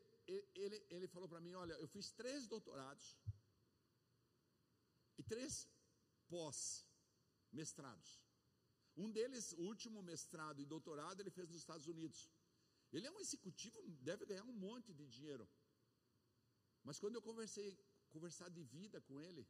ele, 0.64 0.78
ele 0.90 1.08
falou 1.08 1.28
para 1.28 1.42
mim: 1.46 1.54
Olha, 1.54 1.74
eu 1.74 1.88
fiz 1.88 2.12
três 2.12 2.48
doutorados 2.48 3.18
e 5.18 5.24
três 5.24 5.68
pós-mestrados. 6.28 8.10
Um 8.96 9.10
deles, 9.12 9.54
o 9.54 9.62
último 9.72 10.02
mestrado 10.02 10.60
e 10.62 10.66
doutorado, 10.66 11.20
ele 11.22 11.30
fez 11.38 11.48
nos 11.48 11.58
Estados 11.58 11.88
Unidos. 11.88 12.30
Ele 12.92 13.08
é 13.08 13.12
um 13.12 13.20
executivo, 13.20 13.78
deve 14.10 14.26
ganhar 14.26 14.44
um 14.44 14.58
monte 14.68 14.94
de 14.94 15.06
dinheiro. 15.08 15.48
Mas 16.84 17.00
quando 17.00 17.16
eu 17.16 17.22
conversei, 17.22 17.78
conversar 18.10 18.50
de 18.50 18.64
vida 18.64 19.00
com 19.02 19.22
ele, 19.22 19.48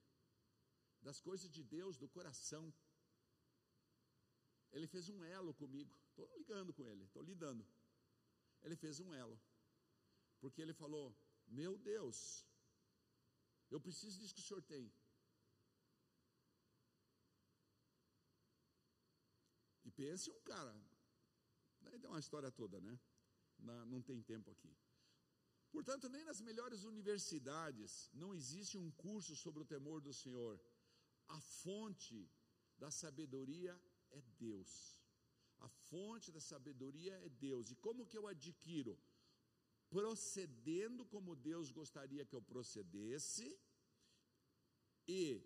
das 1.01 1.19
coisas 1.21 1.49
de 1.49 1.63
Deus, 1.63 1.97
do 1.97 2.07
coração, 2.09 2.73
ele 4.71 4.87
fez 4.87 5.09
um 5.09 5.23
elo 5.23 5.53
comigo. 5.53 5.93
Estou 6.09 6.27
ligando 6.37 6.73
com 6.73 6.87
ele, 6.87 7.05
estou 7.05 7.23
lidando. 7.23 7.65
Ele 8.61 8.75
fez 8.75 8.99
um 8.99 9.13
elo, 9.13 9.39
porque 10.39 10.61
ele 10.61 10.73
falou: 10.73 11.15
Meu 11.47 11.77
Deus, 11.77 12.45
eu 13.69 13.79
preciso 13.79 14.19
disso 14.19 14.35
que 14.35 14.41
o 14.41 14.43
senhor 14.43 14.61
tem. 14.63 14.91
E 19.85 19.91
pense 19.91 20.29
um 20.31 20.41
cara, 20.41 20.73
daí 21.81 21.97
tem 21.99 22.09
uma 22.09 22.19
história 22.19 22.51
toda, 22.51 22.79
né? 22.79 22.99
não 23.91 24.01
tem 24.01 24.21
tempo 24.21 24.49
aqui. 24.51 24.71
Portanto, 25.71 26.09
nem 26.09 26.23
nas 26.23 26.41
melhores 26.41 26.83
universidades 26.83 28.09
não 28.13 28.33
existe 28.33 28.77
um 28.77 28.89
curso 28.91 29.35
sobre 29.35 29.61
o 29.61 29.65
temor 29.65 30.01
do 30.01 30.13
Senhor. 30.13 30.59
A 31.27 31.39
fonte 31.39 32.29
da 32.77 32.89
sabedoria 32.89 33.79
é 34.09 34.21
Deus. 34.45 34.97
A 35.59 35.67
fonte 35.67 36.31
da 36.31 36.39
sabedoria 36.39 37.13
é 37.25 37.29
Deus. 37.29 37.69
E 37.69 37.75
como 37.75 38.07
que 38.07 38.17
eu 38.17 38.27
adquiro? 38.27 38.97
Procedendo 39.89 41.05
como 41.05 41.35
Deus 41.35 41.71
gostaria 41.71 42.25
que 42.25 42.35
eu 42.35 42.41
procedesse 42.41 43.59
e 45.07 45.43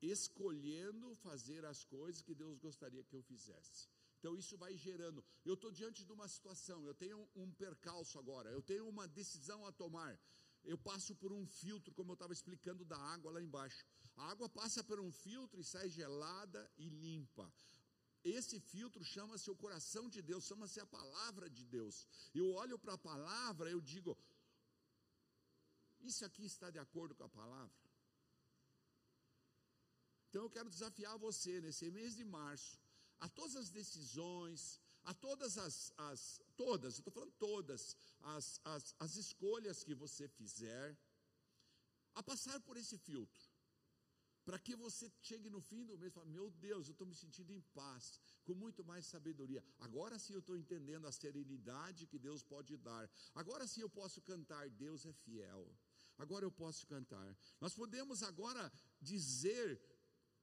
escolhendo 0.00 1.14
fazer 1.16 1.64
as 1.64 1.84
coisas 1.84 2.20
que 2.20 2.34
Deus 2.34 2.58
gostaria 2.58 3.02
que 3.02 3.16
eu 3.16 3.22
fizesse. 3.22 3.88
Então 4.18 4.36
isso 4.36 4.56
vai 4.58 4.76
gerando. 4.76 5.24
Eu 5.44 5.54
estou 5.54 5.70
diante 5.70 6.04
de 6.04 6.12
uma 6.12 6.28
situação, 6.28 6.84
eu 6.84 6.94
tenho 6.94 7.28
um 7.34 7.50
percalço 7.52 8.18
agora, 8.18 8.50
eu 8.50 8.62
tenho 8.62 8.86
uma 8.88 9.06
decisão 9.08 9.64
a 9.66 9.72
tomar. 9.72 10.18
Eu 10.64 10.76
passo 10.76 11.14
por 11.14 11.32
um 11.32 11.46
filtro, 11.46 11.94
como 11.94 12.10
eu 12.10 12.14
estava 12.14 12.32
explicando, 12.32 12.84
da 12.84 12.98
água 12.98 13.30
lá 13.30 13.40
embaixo. 13.40 13.86
A 14.16 14.30
água 14.30 14.48
passa 14.48 14.82
por 14.82 14.98
um 14.98 15.12
filtro 15.12 15.60
e 15.60 15.64
sai 15.64 15.88
gelada 15.88 16.70
e 16.76 16.88
limpa. 16.88 17.52
Esse 18.38 18.58
filtro 18.58 19.04
chama-se 19.04 19.48
o 19.50 19.56
coração 19.64 20.08
de 20.08 20.20
Deus, 20.20 20.46
chama-se 20.50 20.80
a 20.80 20.86
palavra 20.86 21.48
de 21.48 21.64
Deus. 21.64 22.06
Eu 22.34 22.46
olho 22.62 22.78
para 22.78 22.94
a 22.94 22.98
palavra, 23.10 23.70
eu 23.70 23.80
digo: 23.80 24.16
Isso 26.00 26.24
aqui 26.24 26.44
está 26.44 26.70
de 26.70 26.80
acordo 26.86 27.14
com 27.14 27.24
a 27.24 27.28
palavra? 27.28 27.86
Então 30.28 30.42
eu 30.42 30.50
quero 30.50 30.68
desafiar 30.68 31.16
você 31.18 31.60
nesse 31.60 31.90
mês 31.90 32.16
de 32.16 32.24
março 32.24 32.80
a 33.20 33.28
todas 33.28 33.56
as 33.56 33.70
decisões, 33.70 34.80
a 35.04 35.14
todas 35.14 35.56
as, 35.56 35.92
as 35.96 36.40
todas, 36.56 36.94
eu 36.94 37.00
estou 37.00 37.12
falando 37.12 37.32
todas, 37.38 37.96
as, 38.34 38.60
as, 38.64 38.94
as 38.98 39.16
escolhas 39.16 39.84
que 39.84 39.94
você 39.94 40.28
fizer, 40.28 40.98
a 42.14 42.22
passar 42.22 42.60
por 42.60 42.76
esse 42.76 42.98
filtro, 42.98 43.45
para 44.46 44.60
que 44.60 44.76
você 44.76 45.10
chegue 45.20 45.50
no 45.50 45.60
fim 45.60 45.84
do 45.84 45.98
mês 45.98 46.12
e 46.12 46.14
fale, 46.14 46.30
meu 46.30 46.48
Deus, 46.66 46.86
eu 46.86 46.92
estou 46.92 47.06
me 47.06 47.16
sentindo 47.22 47.52
em 47.52 47.60
paz, 47.74 48.20
com 48.44 48.54
muito 48.54 48.84
mais 48.84 49.04
sabedoria, 49.04 49.62
agora 49.80 50.20
sim 50.20 50.34
eu 50.34 50.38
estou 50.38 50.56
entendendo 50.56 51.06
a 51.08 51.12
serenidade 51.12 52.06
que 52.06 52.18
Deus 52.26 52.44
pode 52.44 52.76
dar, 52.76 53.10
agora 53.34 53.66
sim 53.66 53.80
eu 53.80 53.90
posso 53.90 54.22
cantar, 54.22 54.70
Deus 54.70 55.04
é 55.04 55.12
fiel, 55.12 55.68
agora 56.16 56.44
eu 56.44 56.52
posso 56.52 56.86
cantar, 56.86 57.36
nós 57.60 57.74
podemos 57.74 58.22
agora 58.22 58.72
dizer 59.02 59.80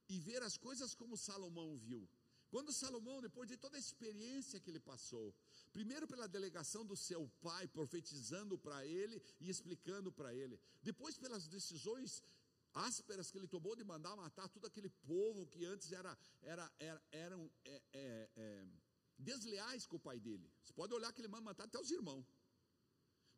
e 0.06 0.18
ver 0.20 0.42
as 0.42 0.58
coisas 0.58 0.94
como 0.94 1.16
Salomão 1.16 1.78
viu, 1.78 2.06
quando 2.50 2.72
Salomão, 2.72 3.22
depois 3.22 3.48
de 3.48 3.56
toda 3.56 3.76
a 3.76 3.80
experiência 3.80 4.60
que 4.60 4.70
ele 4.70 4.78
passou, 4.78 5.34
primeiro 5.72 6.06
pela 6.06 6.28
delegação 6.28 6.84
do 6.84 6.94
seu 6.94 7.26
pai, 7.40 7.66
profetizando 7.66 8.56
para 8.58 8.86
ele 8.86 9.20
e 9.40 9.48
explicando 9.48 10.12
para 10.12 10.32
ele, 10.32 10.60
depois 10.82 11.16
pelas 11.16 11.48
decisões 11.48 12.22
ásperas 12.74 13.30
que 13.30 13.38
ele 13.38 13.46
tomou 13.46 13.74
de 13.76 13.84
mandar 13.84 14.16
matar 14.16 14.48
todo 14.48 14.66
aquele 14.66 14.88
povo 14.88 15.46
que 15.46 15.64
antes 15.64 15.92
era, 15.92 16.16
era, 16.42 16.72
era 16.78 17.02
eram 17.10 17.50
é, 17.64 17.82
é, 17.92 18.30
é, 18.36 18.66
desleais 19.18 19.86
com 19.86 19.96
o 19.96 20.00
pai 20.00 20.18
dele. 20.18 20.50
Você 20.62 20.72
pode 20.72 20.92
olhar 20.92 21.12
que 21.12 21.20
ele 21.20 21.28
manda 21.28 21.44
matar 21.44 21.64
até 21.64 21.78
os 21.78 21.90
irmãos. 21.90 22.26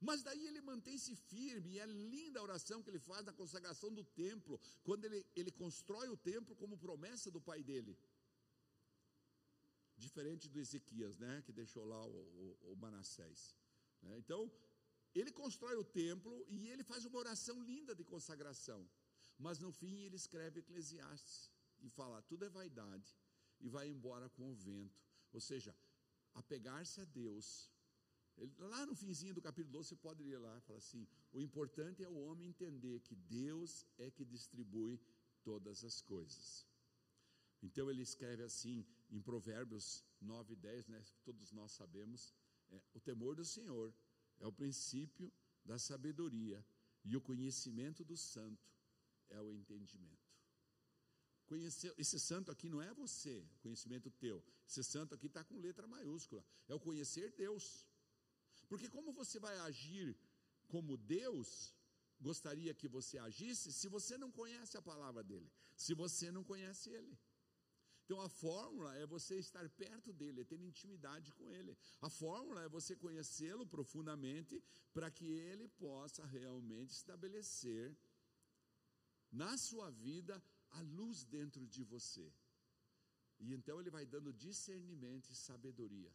Mas 0.01 0.23
daí 0.23 0.47
ele 0.47 0.61
mantém-se 0.61 1.15
firme, 1.17 1.71
e 1.71 1.79
é 1.79 1.87
linda 1.87 2.39
a 2.39 2.43
oração 2.43 2.83
que 2.83 2.91
ele 2.91 2.99
faz 2.99 3.25
na 3.25 3.33
consagração 3.33 3.93
do 3.93 4.05
templo, 4.05 4.61
quando 4.83 5.07
ele, 5.07 5.25
ele 5.35 5.51
constrói 5.51 6.09
o 6.11 6.17
templo 6.17 6.55
como 6.55 6.77
promessa 6.77 7.31
do 7.31 7.41
pai 7.41 7.63
dele 7.63 7.97
diferente 9.97 10.49
do 10.49 10.59
Ezequias, 10.59 11.19
né, 11.19 11.43
que 11.45 11.53
deixou 11.53 11.85
lá 11.85 12.05
o, 12.07 12.57
o, 12.63 12.73
o 12.73 12.77
Manassés. 12.77 13.57
Né? 14.03 14.19
Então, 14.19 14.51
ele 15.15 15.33
constrói 15.33 15.77
o 15.77 15.85
templo 15.85 16.45
e 16.49 16.69
ele 16.69 16.85
faz 16.85 17.05
uma 17.05 17.19
oração 17.19 17.63
linda 17.63 17.95
de 17.95 18.05
consagração. 18.05 18.87
Mas 19.39 19.59
no 19.59 19.71
fim 19.71 20.03
ele 20.03 20.17
escreve 20.17 20.61
Eclesiastes 20.61 21.51
e 21.81 21.89
fala: 21.89 22.23
tudo 22.23 22.45
é 22.45 22.49
vaidade 22.49 23.17
e 23.61 23.69
vai 23.69 23.89
embora 23.89 24.29
com 24.31 24.51
o 24.51 24.55
vento. 24.55 25.03
Ou 25.33 25.41
seja, 25.41 25.75
apegar-se 26.35 27.01
a 27.01 27.05
Deus. 27.05 27.71
Lá 28.59 28.85
no 28.85 28.95
finzinho 28.95 29.35
do 29.35 29.41
capítulo 29.41 29.73
12, 29.73 29.89
você 29.89 29.97
pode 29.97 30.23
ler 30.23 30.39
lá, 30.39 30.61
fala 30.61 30.79
assim: 30.79 31.07
o 31.33 31.41
importante 31.41 32.03
é 32.03 32.09
o 32.09 32.21
homem 32.25 32.49
entender 32.49 33.01
que 33.01 33.15
Deus 33.15 33.87
é 33.99 34.11
que 34.11 34.25
distribui 34.25 35.01
todas 35.43 35.85
as 35.85 36.03
coisas. 36.03 36.67
Então 37.63 37.91
ele 37.91 38.03
escreve 38.03 38.43
assim 38.43 38.87
em 39.11 39.21
Provérbios 39.21 40.05
9 40.21 40.53
e 40.53 40.57
10, 40.57 40.89
né, 40.89 41.03
todos 41.25 41.51
nós 41.53 41.73
sabemos, 41.73 42.35
é, 42.69 42.83
o 42.93 43.01
temor 43.01 43.35
do 43.35 43.45
Senhor 43.45 43.95
é 44.39 44.47
o 44.47 44.53
princípio 44.53 45.33
da 45.65 45.79
sabedoria 45.79 46.65
e 47.05 47.17
o 47.17 47.21
conhecimento 47.21 48.05
do 48.05 48.17
santo 48.17 48.76
é 49.31 49.41
o 49.41 49.53
entendimento. 49.53 50.27
Conhecer, 51.47 51.95
esse 51.97 52.19
santo 52.19 52.51
aqui 52.51 52.69
não 52.69 52.83
é 52.83 52.93
você, 52.93 53.47
conhecimento 53.61 54.11
teu. 54.11 54.45
Esse 54.69 54.83
santo 54.83 55.15
aqui 55.15 55.27
está 55.27 55.45
com 55.45 55.57
letra 55.59 55.87
maiúscula. 55.87 56.45
É 56.69 56.75
o 56.75 56.81
conhecer 56.81 57.31
Deus. 57.33 57.87
Porque 58.69 58.89
como 58.89 59.13
você 59.13 59.39
vai 59.39 59.57
agir 59.59 60.17
como 60.67 60.97
Deus 60.97 61.73
gostaria 62.21 62.75
que 62.75 62.89
você 62.89 63.19
agisse 63.19 63.73
se 63.73 63.89
você 63.89 64.19
não 64.19 64.33
conhece 64.33 64.77
a 64.77 64.83
palavra 64.83 65.23
dele, 65.23 65.49
se 65.77 65.95
você 65.95 66.33
não 66.33 66.43
conhece 66.43 66.91
ele? 66.91 67.17
Então 68.05 68.21
a 68.21 68.29
fórmula 68.29 68.95
é 68.97 69.05
você 69.05 69.37
estar 69.37 69.69
perto 69.69 70.13
dele, 70.13 70.41
é 70.41 70.45
ter 70.45 70.61
intimidade 70.61 71.33
com 71.33 71.51
ele. 71.51 71.77
A 72.01 72.09
fórmula 72.09 72.63
é 72.63 72.69
você 72.69 72.95
conhecê-lo 72.95 73.67
profundamente 73.67 74.63
para 74.95 75.11
que 75.11 75.27
ele 75.27 75.67
possa 75.69 76.25
realmente 76.25 76.93
estabelecer 76.93 77.97
na 79.43 79.53
sua 79.69 79.89
vida 80.07 80.35
a 80.79 80.81
luz 80.99 81.25
dentro 81.25 81.67
de 81.75 81.83
você. 81.85 82.27
E 83.39 83.53
então 83.57 83.79
ele 83.81 83.91
vai 83.97 84.05
dando 84.15 84.33
discernimento 84.33 85.29
e 85.31 85.37
sabedoria. 85.49 86.13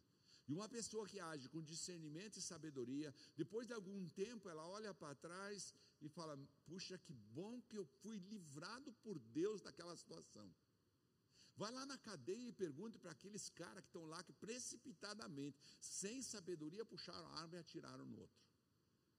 E 0.48 0.52
uma 0.52 0.68
pessoa 0.68 1.06
que 1.06 1.20
age 1.20 1.48
com 1.48 1.62
discernimento 1.62 2.36
e 2.36 2.42
sabedoria, 2.42 3.14
depois 3.36 3.66
de 3.66 3.74
algum 3.74 4.08
tempo 4.08 4.48
ela 4.48 4.66
olha 4.66 4.92
para 4.92 5.14
trás 5.14 5.72
e 6.00 6.08
fala: 6.08 6.36
Puxa, 6.66 6.98
que 6.98 7.14
bom 7.38 7.60
que 7.62 7.76
eu 7.76 7.84
fui 8.02 8.18
livrado 8.18 8.92
por 9.04 9.18
Deus 9.18 9.62
daquela 9.62 9.96
situação. 9.96 10.52
Vai 11.56 11.70
lá 11.70 11.84
na 11.86 11.98
cadeia 11.98 12.48
e 12.48 12.52
pergunte 12.52 12.98
para 12.98 13.12
aqueles 13.12 13.48
caras 13.50 13.82
que 13.82 13.88
estão 13.88 14.06
lá 14.06 14.22
que 14.24 14.32
precipitadamente, 14.32 15.58
sem 15.80 16.20
sabedoria, 16.22 16.84
puxaram 16.84 17.28
a 17.28 17.40
arma 17.40 17.56
e 17.56 17.58
atiraram 17.58 18.06
no 18.06 18.18
outro. 18.18 18.36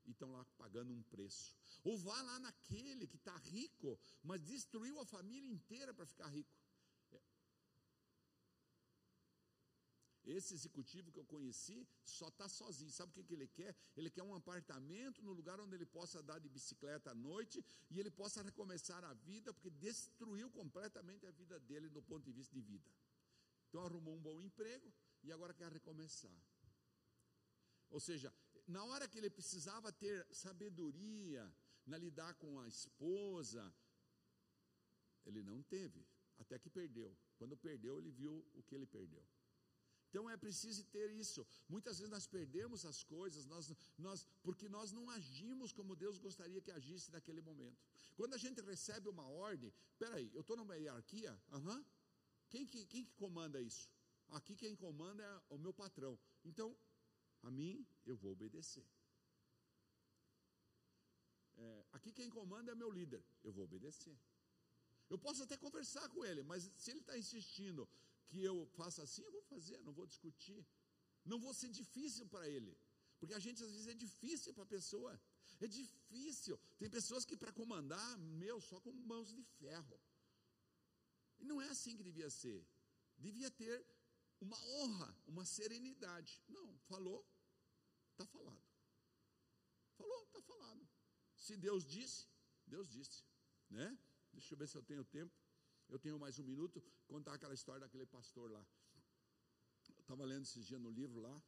E 0.06 0.12
estão 0.12 0.32
lá 0.32 0.44
pagando 0.58 0.92
um 0.92 1.02
preço. 1.04 1.56
Ou 1.84 1.98
vá 1.98 2.22
lá 2.22 2.39
naquele 2.39 3.08
que 3.08 3.16
está 3.16 3.36
rico, 3.38 4.00
mas 4.22 4.42
destruiu 4.42 5.00
a 5.00 5.06
família 5.06 5.50
inteira 5.50 5.94
para 5.94 6.06
ficar 6.06 6.28
rico. 6.28 6.54
Esse 10.26 10.54
executivo 10.54 11.12
que 11.12 11.20
eu 11.20 11.26
conheci 11.26 11.86
só 12.06 12.30
está 12.30 12.48
sozinho. 12.48 12.92
Sabe 12.92 13.12
o 13.12 13.13
que, 13.13 13.24
que 13.24 13.34
ele 13.34 13.48
quer? 13.48 13.76
Ele 13.96 14.10
quer 14.10 14.24
um 14.24 14.34
apartamento 14.34 15.22
no 15.22 15.34
lugar 15.34 15.60
onde 15.60 15.76
ele 15.76 15.86
possa 15.86 16.20
andar 16.20 16.39
de 16.39 16.48
bicicleta 16.48 17.12
à 17.12 17.16
noite 17.16 17.63
e 17.89 18.00
ele 18.00 18.10
possa 18.10 18.42
recomeçar 18.42 19.04
a 19.04 19.13
vida, 19.13 19.54
porque 19.54 19.70
destruiu 19.70 20.50
completamente 20.50 21.26
a 21.26 21.32
vida 21.32 21.60
dele 21.60 21.89
do 21.89 22.02
ponto 22.02 22.24
de 22.24 22.32
vista 22.32 22.54
de 22.54 22.62
vida. 22.62 22.89
Então 23.68 23.86
arrumou 23.86 24.16
um 24.16 24.22
bom 24.22 24.39
emprego 24.39 24.94
e 25.24 25.32
agora 25.32 25.54
quer 25.54 25.72
recomeçar. 25.72 26.32
Ou 27.89 28.00
seja, 28.00 28.34
na 28.67 28.84
hora 28.84 29.08
que 29.08 29.17
ele 29.17 29.30
precisava 29.30 29.91
ter 29.91 30.26
sabedoria 30.32 31.54
na 31.86 31.97
lidar 31.97 32.34
com 32.36 32.60
a 32.60 32.67
esposa, 32.67 33.73
ele 35.26 35.41
não 35.43 35.62
teve, 35.63 36.06
até 36.38 36.58
que 36.58 36.69
perdeu. 36.69 37.15
Quando 37.38 37.58
perdeu, 37.58 37.97
ele 37.97 38.12
viu 38.12 38.45
o 38.54 38.63
que 38.63 38.76
ele 38.76 38.86
perdeu. 38.86 39.26
Então 40.10 40.30
é 40.30 40.38
preciso 40.38 40.84
ter 40.86 41.10
isso. 41.10 41.45
Muitas 41.67 41.97
vezes 41.97 42.12
nós 42.12 42.28
perdemos 42.28 42.86
as 42.86 43.04
coisas, 43.04 43.47
nós, 43.47 43.73
nós, 43.97 44.28
porque 44.43 44.69
nós 44.69 44.91
não 44.91 45.10
agimos 45.10 45.73
como 45.73 45.95
Deus 45.95 46.19
gostaria 46.19 46.62
que 46.62 46.71
agisse 46.71 47.12
naquele 47.12 47.41
momento. 47.41 47.82
Quando 48.15 48.36
a 48.36 48.38
gente 48.38 48.62
recebe 48.62 49.10
uma 49.10 49.28
ordem, 49.28 49.73
peraí, 49.97 50.30
eu 50.36 50.41
estou 50.41 50.56
numa 50.56 50.78
hierarquia? 50.78 51.36
Uhum. 51.52 51.84
Quem, 52.47 52.63
que, 52.63 52.86
quem 52.86 53.04
que 53.04 53.13
comanda 53.13 53.60
isso? 53.60 53.89
Aqui 54.30 54.56
quem 54.56 54.76
comanda 54.76 55.23
é 55.23 55.41
o 55.49 55.58
meu 55.58 55.73
patrão. 55.73 56.19
Então, 56.45 56.78
a 57.43 57.51
mim 57.51 57.86
eu 58.06 58.15
vou 58.15 58.32
obedecer. 58.32 58.86
É, 61.56 61.86
aqui 61.91 62.12
quem 62.12 62.29
comanda 62.29 62.71
é 62.71 62.75
meu 62.75 62.91
líder, 62.91 63.23
eu 63.43 63.51
vou 63.51 63.65
obedecer. 63.65 64.17
Eu 65.10 65.17
posso 65.17 65.43
até 65.43 65.56
conversar 65.58 66.08
com 66.10 66.25
ele, 66.25 66.41
mas 66.43 66.71
se 66.75 66.91
ele 66.91 67.01
está 67.01 67.17
insistindo 67.17 67.88
que 68.27 68.43
eu 68.43 68.65
faça 68.77 69.03
assim, 69.03 69.23
eu 69.23 69.32
vou 69.32 69.43
fazer, 69.43 69.77
não 69.84 69.93
vou 69.93 70.08
discutir. 70.08 70.65
Não 71.23 71.39
vou 71.39 71.53
ser 71.53 71.69
difícil 71.69 72.25
para 72.27 72.47
ele. 72.49 72.75
Porque 73.19 73.34
a 73.34 73.39
gente 73.39 73.63
às 73.63 73.71
vezes 73.71 73.88
é 73.88 73.93
difícil 73.93 74.53
para 74.53 74.63
a 74.63 74.73
pessoa. 74.77 75.12
É 75.60 75.67
difícil. 75.67 76.60
Tem 76.77 76.89
pessoas 76.89 77.23
que 77.23 77.38
para 77.38 77.53
comandar, 77.53 78.17
meu, 78.17 78.60
só 78.60 78.79
com 78.82 78.91
mãos 78.91 79.29
de 79.29 79.43
ferro. 79.60 79.99
E 81.39 81.45
não 81.45 81.62
é 81.62 81.69
assim 81.69 81.95
que 81.95 82.03
devia 82.03 82.29
ser. 82.29 82.65
Devia 83.17 83.49
ter 83.51 83.86
uma 84.41 84.60
honra, 84.75 85.15
uma 85.25 85.45
serenidade. 85.45 86.41
Não, 86.49 86.77
falou, 86.89 87.25
está 88.13 88.26
falado. 88.26 88.63
Falou, 89.97 90.23
está 90.23 90.41
falado. 90.41 90.88
Se 91.36 91.58
Deus 91.58 91.86
disse, 91.86 92.28
Deus 92.65 92.89
disse. 92.89 93.23
Né? 93.69 93.97
Deixa 94.32 94.54
eu 94.54 94.58
ver 94.58 94.67
se 94.67 94.78
eu 94.78 94.84
tenho 94.84 95.04
tempo. 95.04 95.34
Eu 95.89 95.99
tenho 95.99 96.17
mais 96.17 96.39
um 96.39 96.43
minuto, 96.43 96.82
contar 97.08 97.34
aquela 97.34 97.54
história 97.54 97.82
daquele 97.82 98.06
pastor 98.06 98.49
lá. 98.49 98.65
Eu 99.95 100.02
estava 100.02 100.23
lendo 100.23 100.43
esses 100.43 100.65
dias 100.65 100.82
no 100.82 100.89
livro 100.89 101.19
lá. 101.19 101.43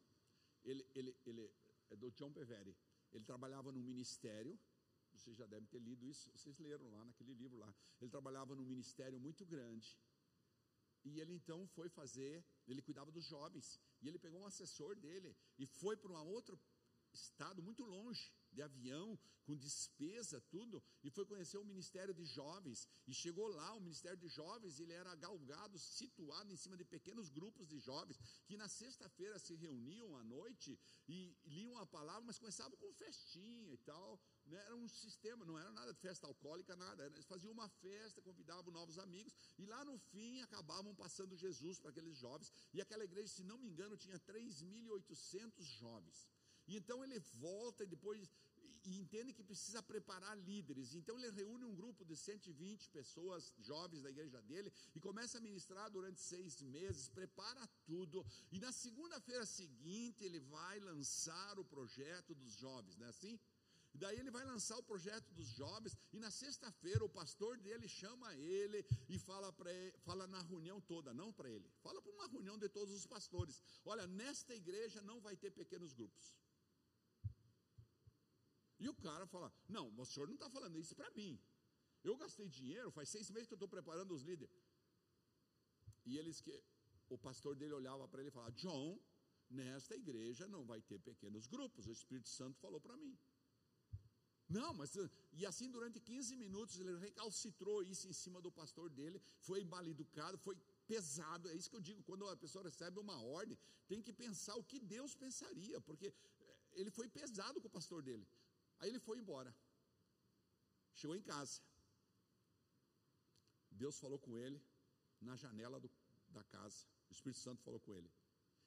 Ele, 0.63 0.85
ele, 0.93 1.15
ele 1.25 1.53
é 1.89 1.95
do 1.95 2.11
John 2.11 2.31
Bevere. 2.31 2.75
Ele 3.11 3.23
trabalhava 3.23 3.71
num 3.71 3.81
ministério. 3.81 4.59
Vocês 5.13 5.37
já 5.37 5.45
devem 5.45 5.67
ter 5.67 5.79
lido 5.79 6.05
isso. 6.05 6.29
Vocês 6.31 6.57
leram 6.59 6.89
lá 6.89 7.05
naquele 7.05 7.33
livro 7.33 7.57
lá. 7.57 7.73
Ele 8.01 8.09
trabalhava 8.09 8.55
num 8.55 8.65
ministério 8.65 9.19
muito 9.19 9.45
grande. 9.45 9.97
E 11.05 11.19
ele 11.21 11.33
então 11.33 11.65
foi 11.67 11.87
fazer. 11.87 12.43
Ele 12.67 12.81
cuidava 12.81 13.11
dos 13.11 13.25
jovens. 13.25 13.79
E 14.05 14.07
ele 14.07 14.19
pegou 14.19 14.39
um 14.39 14.45
assessor 14.45 14.95
dele 14.95 15.35
e 15.57 15.65
foi 15.65 15.97
para 15.97 16.11
um 16.11 16.27
outro 16.27 16.59
estado 17.11 17.63
muito 17.63 17.83
longe 17.83 18.31
de 18.55 18.61
avião, 18.61 19.19
com 19.45 19.55
despesa, 19.55 20.41
tudo, 20.49 20.83
e 21.03 21.09
foi 21.15 21.25
conhecer 21.25 21.57
o 21.57 21.65
Ministério 21.71 22.13
de 22.13 22.25
Jovens. 22.25 22.87
E 23.07 23.13
chegou 23.13 23.47
lá, 23.47 23.73
o 23.73 23.81
Ministério 23.87 24.17
de 24.17 24.27
Jovens, 24.27 24.79
ele 24.79 24.93
era 24.93 25.13
galgado, 25.15 25.77
situado 25.77 26.51
em 26.51 26.57
cima 26.57 26.75
de 26.75 26.83
pequenos 26.83 27.29
grupos 27.29 27.67
de 27.67 27.77
jovens, 27.79 28.17
que 28.47 28.57
na 28.57 28.67
sexta-feira 28.67 29.37
se 29.37 29.53
reuniam 29.55 30.17
à 30.17 30.23
noite 30.23 30.79
e 31.07 31.37
liam 31.45 31.77
a 31.77 31.85
palavra, 31.85 32.23
mas 32.25 32.39
começavam 32.39 32.77
com 32.77 32.91
festinha 32.93 33.71
e 33.71 33.77
tal. 33.77 34.19
Né? 34.45 34.57
Era 34.65 34.75
um 34.75 34.87
sistema, 34.87 35.45
não 35.45 35.57
era 35.59 35.71
nada 35.71 35.93
de 35.93 35.99
festa 35.99 36.25
alcoólica, 36.25 36.75
nada. 36.75 37.05
Eles 37.05 37.25
faziam 37.25 37.51
uma 37.51 37.69
festa, 37.69 38.21
convidavam 38.21 38.71
novos 38.71 38.97
amigos, 38.97 39.35
e 39.57 39.65
lá 39.65 39.83
no 39.85 39.97
fim 39.99 40.41
acabavam 40.41 40.95
passando 40.95 41.35
Jesus 41.35 41.79
para 41.79 41.91
aqueles 41.91 42.17
jovens. 42.17 42.51
E 42.73 42.81
aquela 42.81 43.03
igreja, 43.03 43.27
se 43.27 43.43
não 43.43 43.57
me 43.57 43.67
engano, 43.67 43.97
tinha 43.97 44.19
3.800 44.19 45.61
jovens. 45.61 46.27
E 46.67 46.77
então 46.77 47.03
ele 47.03 47.19
volta 47.39 47.83
e 47.83 47.87
depois 47.87 48.29
e 48.85 48.99
entende 48.99 49.33
que 49.33 49.43
precisa 49.43 49.81
preparar 49.81 50.37
líderes. 50.37 50.93
Então 50.93 51.17
ele 51.17 51.31
reúne 51.31 51.65
um 51.65 51.75
grupo 51.75 52.05
de 52.05 52.15
120 52.15 52.89
pessoas 52.89 53.51
jovens 53.57 54.03
da 54.03 54.09
igreja 54.09 54.41
dele 54.43 54.71
e 54.93 54.99
começa 54.99 55.37
a 55.37 55.41
ministrar 55.41 55.89
durante 55.89 56.21
seis 56.21 56.61
meses, 56.61 57.09
prepara 57.09 57.67
tudo. 57.85 58.25
E 58.51 58.59
na 58.59 58.71
segunda-feira 58.71 59.45
seguinte 59.45 60.23
ele 60.23 60.39
vai 60.39 60.79
lançar 60.79 61.57
o 61.57 61.65
projeto 61.65 62.35
dos 62.35 62.53
jovens, 62.53 62.97
não 62.97 63.07
é 63.07 63.09
assim? 63.09 63.39
Daí 63.97 64.19
ele 64.19 64.29
vai 64.29 64.43
lançar 64.43 64.77
o 64.77 64.83
projeto 64.83 65.33
dos 65.33 65.47
jovens, 65.47 65.95
e 66.11 66.19
na 66.19 66.29
sexta-feira 66.29 67.03
o 67.05 67.09
pastor 67.09 67.57
dele 67.57 67.87
chama 67.87 68.35
ele 68.35 68.85
e 69.07 69.17
fala 69.17 69.53
para 69.53 69.71
fala 70.03 70.27
na 70.27 70.41
reunião 70.41 70.81
toda, 70.81 71.13
não 71.13 71.31
para 71.31 71.49
ele, 71.49 71.65
fala 71.81 72.01
para 72.01 72.11
uma 72.11 72.27
reunião 72.27 72.57
de 72.57 72.67
todos 72.67 72.93
os 72.93 73.07
pastores. 73.07 73.63
Olha, 73.85 74.05
nesta 74.05 74.53
igreja 74.53 75.01
não 75.01 75.21
vai 75.21 75.37
ter 75.37 75.49
pequenos 75.49 75.93
grupos. 75.93 76.35
E 78.79 78.89
o 78.89 78.93
cara 78.93 79.25
fala: 79.25 79.51
Não, 79.67 79.85
o 79.97 80.05
senhor 80.05 80.27
não 80.27 80.35
está 80.35 80.49
falando 80.49 80.79
isso 80.79 80.95
para 80.95 81.09
mim. 81.11 81.39
Eu 82.03 82.15
gastei 82.17 82.47
dinheiro, 82.47 82.91
faz 82.91 83.09
seis 83.09 83.29
meses 83.31 83.47
que 83.47 83.53
eu 83.53 83.61
estou 83.61 83.69
preparando 83.69 84.13
os 84.13 84.21
líderes. 84.21 84.55
E 86.05 86.17
eles 86.17 86.39
que 86.41 86.63
o 87.09 87.17
pastor 87.17 87.55
dele 87.55 87.73
olhava 87.73 88.07
para 88.07 88.21
ele 88.21 88.29
e 88.29 88.31
falava: 88.31 88.51
John, 88.51 88.99
nesta 89.49 89.95
igreja 89.95 90.47
não 90.47 90.65
vai 90.65 90.81
ter 90.81 90.99
pequenos 90.99 91.47
grupos. 91.47 91.87
O 91.87 91.91
Espírito 91.91 92.29
Santo 92.29 92.59
falou 92.59 92.79
para 92.79 92.97
mim. 92.97 93.17
Não, 94.47 94.73
mas 94.75 94.95
e 95.33 95.45
assim 95.45 95.71
durante 95.71 95.99
15 95.99 96.35
minutos 96.35 96.79
ele 96.79 96.95
recalcitrou 96.97 97.81
isso 97.81 98.07
em 98.07 98.13
cima 98.13 98.39
do 98.39 98.51
pastor 98.51 98.89
dele, 98.91 99.19
foi 99.39 99.63
mal 99.63 99.85
educado, 99.87 100.37
foi 100.37 100.55
pesado. 100.85 101.49
É 101.49 101.55
isso 101.55 101.69
que 101.69 101.75
eu 101.75 101.81
digo, 101.81 102.03
quando 102.03 102.27
a 102.27 102.37
pessoa 102.37 102.63
recebe 102.63 102.99
uma 102.99 103.19
ordem, 103.23 103.57
tem 103.87 104.03
que 104.03 104.13
pensar 104.13 104.55
o 104.55 104.63
que 104.63 104.79
Deus 104.79 105.15
pensaria, 105.15 105.81
porque 105.81 106.07
eh, 106.07 106.57
ele 106.73 106.91
foi 106.91 107.07
pesado 107.07 107.59
com 107.59 107.67
o 107.67 107.71
pastor 107.71 108.03
dele. 108.03 108.27
Aí 108.85 108.91
ele 108.91 108.99
foi 108.99 109.17
embora. 109.17 109.51
Chegou 110.93 111.15
em 111.19 111.23
casa. 111.29 111.59
Deus 113.71 113.97
falou 114.03 114.19
com 114.25 114.37
ele 114.37 114.59
na 115.19 115.35
janela 115.35 115.79
do, 115.83 115.89
da 116.29 116.43
casa. 116.43 116.85
O 117.09 117.11
Espírito 117.11 117.39
Santo 117.39 117.63
falou 117.63 117.79
com 117.79 117.95
ele. 117.95 118.11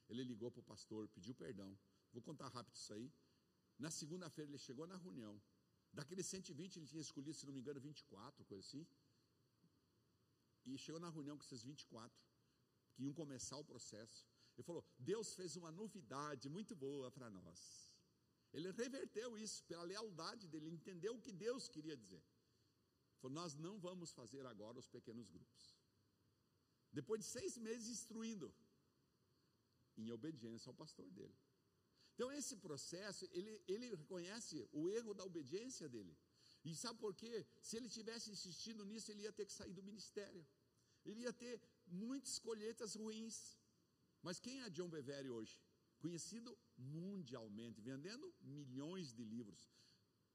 Ele 0.09 0.25
ligou 0.25 0.51
para 0.51 0.59
o 0.59 0.65
pastor, 0.73 1.07
pediu 1.17 1.37
perdão. 1.37 1.71
Vou 2.13 2.21
contar 2.21 2.49
rápido 2.49 2.75
isso 2.75 2.93
aí. 2.93 3.13
Na 3.79 3.93
segunda-feira 3.93 4.51
ele 4.51 4.59
chegou 4.59 4.89
na 4.89 4.97
reunião. 4.97 5.41
Daqueles 5.93 6.27
120 6.27 6.79
ele 6.79 6.87
tinha 6.89 7.01
escolhido, 7.01 7.39
se 7.39 7.47
não 7.47 7.53
me 7.53 7.61
engano, 7.61 7.79
24, 7.79 8.45
coisa 8.45 8.67
assim. 8.67 8.85
E 10.65 10.77
chegou 10.77 11.01
na 11.01 11.11
reunião 11.11 11.39
com 11.39 11.45
esses 11.45 11.63
24, 11.63 12.21
que 12.93 13.05
iam 13.05 13.13
começar 13.13 13.57
o 13.57 13.65
processo. 13.65 14.27
Ele 14.57 14.65
falou: 14.65 14.85
Deus 14.99 15.33
fez 15.37 15.55
uma 15.55 15.71
novidade 15.71 16.49
muito 16.49 16.75
boa 16.75 17.09
para 17.13 17.31
nós. 17.31 17.88
Ele 18.53 18.71
reverteu 18.73 19.37
isso 19.39 19.63
pela 19.65 19.83
lealdade 19.83 20.49
dele, 20.49 20.71
entendeu 20.71 21.15
o 21.15 21.21
que 21.21 21.33
Deus 21.33 21.69
queria 21.69 21.97
dizer. 21.97 22.23
Falou: 23.21 23.35
Nós 23.35 23.55
não 23.55 23.79
vamos 23.79 24.13
fazer 24.13 24.45
agora 24.47 24.79
os 24.79 24.89
pequenos 24.89 25.29
grupos. 25.29 25.77
Depois 26.93 27.21
de 27.23 27.27
seis 27.27 27.57
meses 27.59 27.89
instruindo, 27.89 28.53
em 29.97 30.11
obediência 30.11 30.71
ao 30.71 30.75
pastor 30.75 31.11
dele. 31.11 31.37
Então, 32.15 32.33
esse 32.33 32.57
processo, 32.57 33.29
ele, 33.31 33.63
ele 33.69 33.95
reconhece 33.95 34.69
o 34.73 34.89
erro 34.89 35.15
da 35.15 35.25
obediência 35.25 35.89
dele. 35.89 36.17
E 36.65 36.75
sabe 36.75 36.99
por 36.99 37.15
quê? 37.15 37.47
Se 37.63 37.77
ele 37.77 37.89
tivesse 37.89 38.31
insistindo 38.31 38.85
nisso, 38.85 39.11
ele 39.11 39.23
ia 39.23 39.33
ter 39.33 39.47
que 39.47 39.53
sair 39.53 39.73
do 39.73 39.83
ministério. 39.83 40.45
Ele 41.05 41.21
ia 41.21 41.33
ter 41.33 41.61
muitas 41.87 42.39
colheitas 42.39 42.97
ruins. 42.97 43.57
Mas 44.21 44.41
quem 44.41 44.63
é 44.63 44.71
John 44.71 44.89
Bevere 44.89 45.31
hoje? 45.31 45.57
conhecido 45.99 46.57
mundialmente, 46.79 47.81
vendendo 47.81 48.33
milhões 48.41 49.13
de 49.13 49.25
livros. 49.25 49.69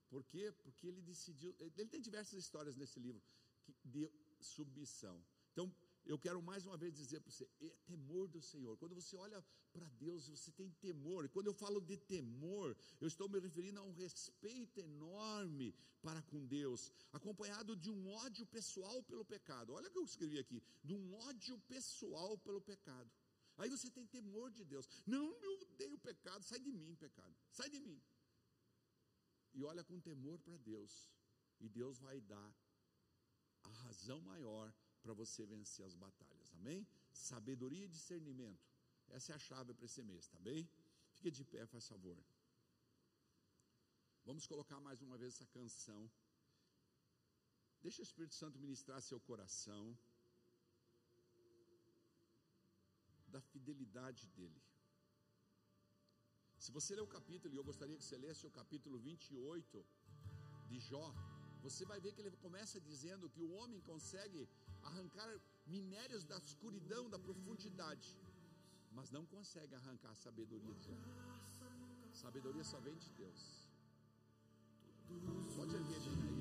Por 0.10 0.24
quê? 0.26 0.52
Porque 0.64 0.88
ele 0.88 1.02
decidiu. 1.02 1.56
Ele 1.60 1.88
tem 1.88 2.02
diversas 2.02 2.38
histórias 2.44 2.76
nesse 2.76 3.00
livro 3.00 3.22
de 3.84 4.12
submissão. 4.40 5.24
Então, 5.52 5.74
eu 6.06 6.20
quero 6.20 6.42
mais 6.42 6.66
uma 6.66 6.78
vez 6.78 6.94
dizer 6.94 7.20
para 7.22 7.32
você: 7.32 7.50
é 7.62 7.70
temor 7.86 8.28
do 8.28 8.42
Senhor. 8.42 8.78
Quando 8.78 8.94
você 8.94 9.16
olha 9.16 9.44
para 9.72 9.88
Deus, 9.88 10.28
você 10.28 10.52
tem 10.52 10.70
temor. 10.82 11.26
E 11.26 11.30
quando 11.30 11.48
eu 11.48 11.54
falo 11.54 11.80
de 11.80 11.98
temor, 11.98 12.76
eu 13.00 13.08
estou 13.08 13.30
me 13.30 13.40
referindo 13.40 13.80
a 13.80 13.84
um 13.84 13.94
respeito 13.94 14.80
enorme 14.80 15.74
para 16.02 16.22
com 16.24 16.46
Deus, 16.46 16.92
acompanhado 17.14 17.76
de 17.76 17.90
um 17.90 18.10
ódio 18.10 18.46
pessoal 18.46 19.02
pelo 19.04 19.24
pecado. 19.24 19.74
Olha 19.74 19.88
o 19.88 19.92
que 19.92 19.98
eu 19.98 20.04
escrevi 20.04 20.38
aqui: 20.38 20.62
de 20.84 20.94
um 20.94 21.16
ódio 21.16 21.58
pessoal 21.60 22.38
pelo 22.38 22.62
pecado. 22.62 23.10
Aí 23.58 23.70
você 23.70 23.90
tem 23.90 24.06
temor 24.08 24.50
de 24.52 24.64
Deus. 24.64 24.88
Não, 25.06 25.26
eu 25.42 25.62
odeio 25.62 25.96
o 25.96 26.00
pecado. 26.00 26.44
Sai 26.44 26.60
de 26.60 26.72
mim, 26.72 26.96
pecado. 26.96 27.36
Sai 27.52 27.70
de 27.70 27.80
mim. 27.80 28.02
E 29.54 29.64
olha 29.64 29.84
com 29.84 30.00
temor 30.00 30.40
para 30.40 30.58
Deus. 30.58 31.12
E 31.60 31.70
Deus 31.70 32.00
vai 32.00 32.20
dar 32.22 32.56
a 33.64 33.70
razão 33.70 34.20
maior 34.22 34.74
para 35.02 35.14
você 35.14 35.46
vencer 35.46 35.86
as 35.86 35.96
batalhas, 35.96 36.54
amém? 36.56 36.88
Sabedoria 37.12 37.86
e 37.86 37.88
discernimento, 37.88 38.66
essa 39.10 39.34
é 39.34 39.36
a 39.36 39.40
chave 39.40 39.74
para 39.74 39.86
esse 39.86 40.02
mês, 40.02 40.28
tá 40.28 40.40
bem? 40.40 40.68
Fique 41.12 41.30
de 41.30 41.44
pé, 41.44 41.66
faz 41.66 41.88
favor. 41.88 42.18
Vamos 44.26 44.48
colocar 44.48 44.80
mais 44.80 45.02
uma 45.02 45.18
vez 45.18 45.34
essa 45.34 45.46
canção. 45.48 46.10
Deixa 47.82 48.02
o 48.02 48.04
Espírito 48.04 48.34
Santo 48.34 48.58
ministrar 48.58 49.02
seu 49.02 49.20
coração, 49.20 49.98
da 53.36 53.42
fidelidade 53.52 54.24
dele. 54.38 54.62
Se 56.64 56.72
você 56.78 56.96
ler 56.98 57.06
o 57.10 57.14
capítulo, 57.18 57.54
e 57.54 57.58
eu 57.58 57.68
gostaria 57.72 57.98
que 58.00 58.06
você 58.08 58.18
lesse 58.26 58.44
o 58.50 58.56
capítulo 58.60 58.98
28 58.98 59.86
de 60.70 60.80
Jó, 60.90 61.08
você 61.66 61.84
vai 61.92 62.00
ver 62.04 62.12
que 62.14 62.22
ele 62.22 62.38
começa 62.46 62.80
dizendo 62.90 63.30
que 63.34 63.42
o 63.48 63.52
homem 63.60 63.82
consegue 63.92 64.42
arrancar 64.90 65.30
minérios 65.66 66.24
da 66.32 66.38
escuridão, 66.38 67.04
da 67.10 67.20
profundidade, 67.28 68.10
mas 68.98 69.12
não 69.18 69.26
consegue 69.36 69.74
arrancar 69.76 70.12
a 70.12 70.22
sabedoria 70.26 70.76
de 70.84 70.92
Deus. 70.94 71.24
Sabedoria 72.24 72.66
só 72.72 72.80
vem 72.88 72.98
de 73.06 73.12
Deus. 73.22 73.42
Pode 75.58 75.76
erguer 75.76 76.00
Júnior. 76.02 76.34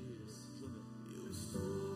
Eu 1.17 1.29
estou 1.31 1.92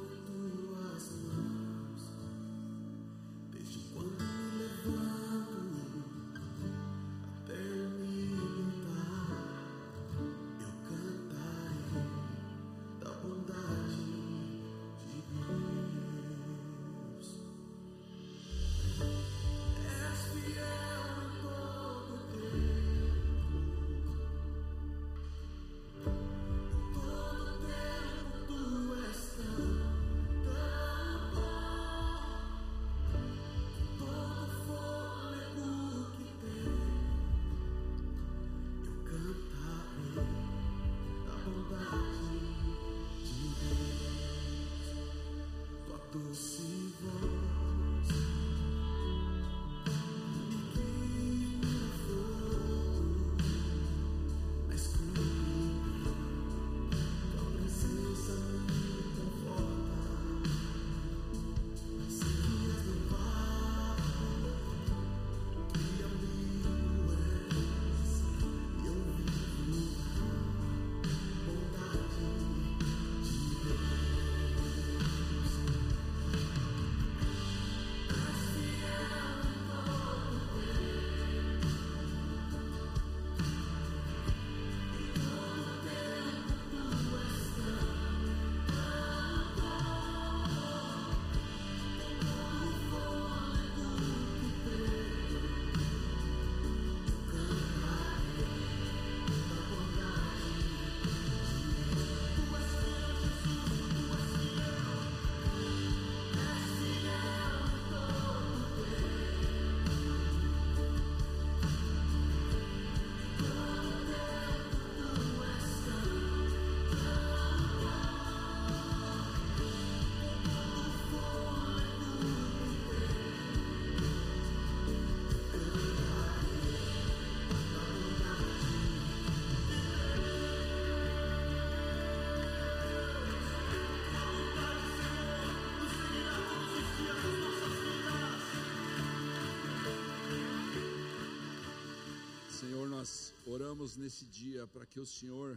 oramos 143.53 143.95
nesse 143.95 144.25
dia 144.25 144.67
para 144.73 144.85
que 144.85 144.99
o 144.99 145.05
Senhor, 145.05 145.49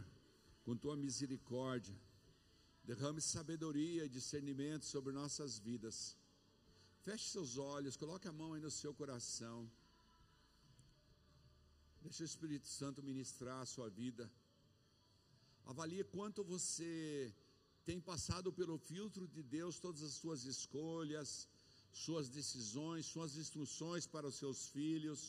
com 0.63 0.75
tua 0.83 0.95
misericórdia, 0.95 1.95
derrame 2.89 3.21
sabedoria 3.21 4.05
e 4.05 4.15
discernimento 4.17 4.85
sobre 4.85 5.11
nossas 5.11 5.57
vidas. 5.59 5.97
Feche 7.05 7.25
seus 7.35 7.57
olhos, 7.57 7.97
coloque 8.03 8.27
a 8.27 8.37
mão 8.39 8.53
aí 8.53 8.61
no 8.61 8.71
seu 8.71 8.93
coração. 8.93 9.57
Deixa 12.01 12.23
o 12.23 12.29
Espírito 12.31 12.67
Santo 12.79 13.03
ministrar 13.03 13.59
a 13.61 13.65
sua 13.65 13.89
vida. 13.89 14.31
Avalie 15.65 16.03
quanto 16.15 16.43
você 16.43 17.33
tem 17.83 17.99
passado 17.99 18.51
pelo 18.59 18.77
filtro 18.77 19.27
de 19.27 19.43
Deus 19.43 19.79
todas 19.79 20.01
as 20.01 20.13
suas 20.13 20.43
escolhas, 20.45 21.47
suas 21.91 22.29
decisões, 22.29 23.05
suas 23.05 23.35
instruções 23.35 24.07
para 24.07 24.27
os 24.27 24.35
seus 24.35 24.67
filhos 24.69 25.21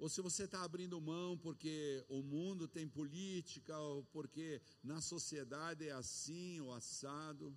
ou 0.00 0.08
se 0.08 0.20
você 0.26 0.44
está 0.44 0.62
abrindo 0.62 0.98
mão 0.98 1.36
porque 1.46 2.04
o 2.08 2.22
mundo 2.22 2.66
tem 2.66 2.88
política, 2.88 3.78
ou 3.78 4.02
porque 4.14 4.46
na 4.82 4.98
sociedade 5.12 5.86
é 5.86 5.92
assim 5.92 6.58
ou 6.62 6.72
assado. 6.72 7.54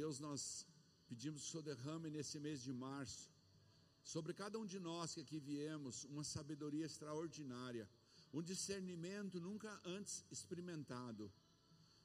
Deus, 0.00 0.20
nós 0.20 0.66
pedimos 1.08 1.42
o 1.42 1.50
Senhor 1.50 1.62
derrame 1.62 2.10
nesse 2.10 2.38
mês 2.38 2.60
de 2.60 2.72
março, 2.72 3.30
sobre 4.02 4.34
cada 4.34 4.58
um 4.58 4.66
de 4.66 4.78
nós 4.78 5.14
que 5.14 5.22
aqui 5.22 5.38
viemos, 5.38 6.04
uma 6.04 6.24
sabedoria 6.24 6.84
extraordinária, 6.84 7.88
um 8.30 8.42
discernimento 8.42 9.40
nunca 9.40 9.80
antes 9.86 10.22
experimentado. 10.30 11.32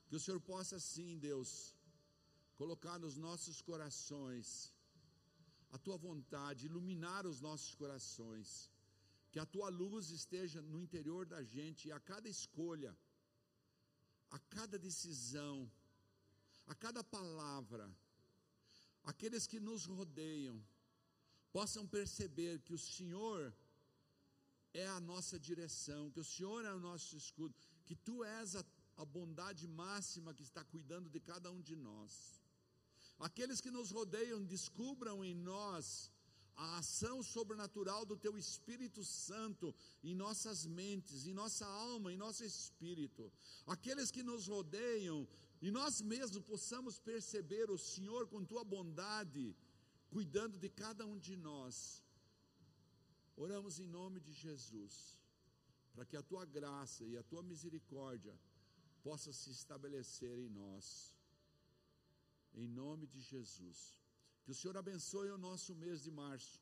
Que 0.08 0.16
o 0.16 0.20
Senhor 0.20 0.40
possa, 0.40 0.80
sim, 0.80 1.18
Deus, 1.18 1.76
colocar 2.60 2.98
nos 3.00 3.16
nossos 3.16 3.58
corações 3.62 4.48
a 5.76 5.78
tua 5.78 5.98
vontade, 5.98 6.66
iluminar 6.66 7.26
os 7.26 7.40
nossos 7.40 7.74
corações, 7.82 8.70
que 9.32 9.40
a 9.40 9.46
tua 9.46 9.70
luz 9.70 10.10
esteja 10.10 10.62
no 10.62 10.80
interior 10.86 11.26
da 11.34 11.42
gente 11.42 11.88
e 11.88 11.92
a 11.98 12.00
cada 12.12 12.28
escolha, 12.28 12.92
a 14.38 14.40
cada 14.56 14.78
decisão, 14.78 15.72
a 16.68 16.76
cada 16.76 17.02
palavra, 17.02 17.90
aqueles 19.12 19.48
que 19.48 19.60
nos 19.60 19.86
rodeiam, 19.86 20.58
possam 21.54 21.88
perceber 21.88 22.60
que 22.66 22.74
o 22.74 22.84
Senhor 22.96 23.54
é 24.74 24.88
a 24.88 25.00
nossa 25.00 25.40
direção, 25.40 26.12
que 26.12 26.20
o 26.20 26.30
Senhor 26.34 26.66
é 26.66 26.74
o 26.74 26.80
nosso 26.90 27.16
escudo, 27.16 27.56
que 27.86 27.96
tu 27.96 28.22
és 28.24 28.56
a, 28.56 28.66
a 28.98 29.06
bondade 29.06 29.66
máxima 29.68 30.34
que 30.34 30.44
está 30.44 30.64
cuidando 30.64 31.10
de 31.10 31.22
cada 31.22 31.50
um 31.52 31.62
de 31.62 31.78
nós. 31.78 32.39
Aqueles 33.20 33.60
que 33.60 33.70
nos 33.70 33.92
rodeiam 33.92 34.42
descubram 34.44 35.24
em 35.24 35.36
nós 35.36 36.10
a 36.56 36.78
ação 36.78 37.22
sobrenatural 37.24 38.06
do 38.06 38.18
Teu 38.18 38.38
Espírito 38.38 39.04
Santo 39.04 39.74
em 40.04 40.14
nossas 40.14 40.66
mentes, 40.66 41.26
em 41.26 41.34
nossa 41.34 41.66
alma, 41.66 42.12
em 42.12 42.18
nosso 42.18 42.44
espírito. 42.44 43.32
Aqueles 43.66 44.12
que 44.12 44.24
nos 44.24 44.48
rodeiam 44.48 45.28
e 45.62 45.72
nós 45.72 46.02
mesmos 46.02 46.44
possamos 46.44 47.00
perceber 47.00 47.70
o 47.70 47.78
Senhor 47.78 48.28
com 48.28 48.44
Tua 48.44 48.64
bondade, 48.64 49.56
cuidando 50.10 50.58
de 50.58 50.70
cada 50.70 51.06
um 51.06 51.18
de 51.18 51.36
nós. 51.36 52.04
Oramos 53.36 53.80
em 53.80 53.88
nome 53.88 54.20
de 54.20 54.34
Jesus, 54.34 55.18
para 55.94 56.06
que 56.06 56.18
a 56.18 56.22
Tua 56.22 56.46
graça 56.46 57.06
e 57.06 57.18
a 57.18 57.24
Tua 57.24 57.44
misericórdia 57.44 58.38
possa 59.02 59.32
se 59.32 59.50
estabelecer 59.52 60.38
em 60.38 60.50
nós. 60.50 61.14
Em 62.54 62.68
nome 62.68 63.08
de 63.08 63.22
Jesus. 63.22 64.00
Que 64.44 64.52
o 64.52 64.56
Senhor 64.56 64.78
abençoe 64.78 65.30
o 65.30 65.38
nosso 65.38 65.76
mês 65.76 66.02
de 66.02 66.12
março, 66.12 66.60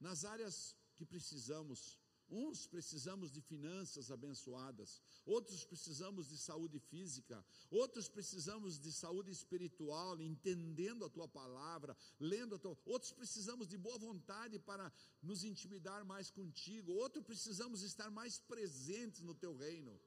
nas 0.00 0.24
áreas 0.24 0.74
que 0.96 1.04
precisamos. 1.04 1.98
Uns 2.30 2.66
precisamos 2.66 3.30
de 3.30 3.40
finanças 3.40 4.10
abençoadas, 4.10 5.00
outros 5.24 5.64
precisamos 5.64 6.28
de 6.28 6.36
saúde 6.36 6.78
física, 6.78 7.42
outros 7.70 8.06
precisamos 8.06 8.78
de 8.78 8.92
saúde 8.92 9.30
espiritual, 9.30 10.20
entendendo 10.20 11.06
a 11.06 11.08
tua 11.08 11.26
palavra, 11.26 11.96
lendo 12.20 12.56
a 12.56 12.58
tua, 12.58 12.76
outros 12.84 13.12
precisamos 13.12 13.66
de 13.66 13.78
boa 13.78 13.96
vontade 13.96 14.58
para 14.58 14.92
nos 15.22 15.42
intimidar 15.42 16.04
mais 16.04 16.30
contigo, 16.30 16.92
outros 16.92 17.24
precisamos 17.24 17.80
estar 17.80 18.10
mais 18.10 18.38
presentes 18.40 19.22
no 19.22 19.34
teu 19.34 19.56
reino. 19.56 19.98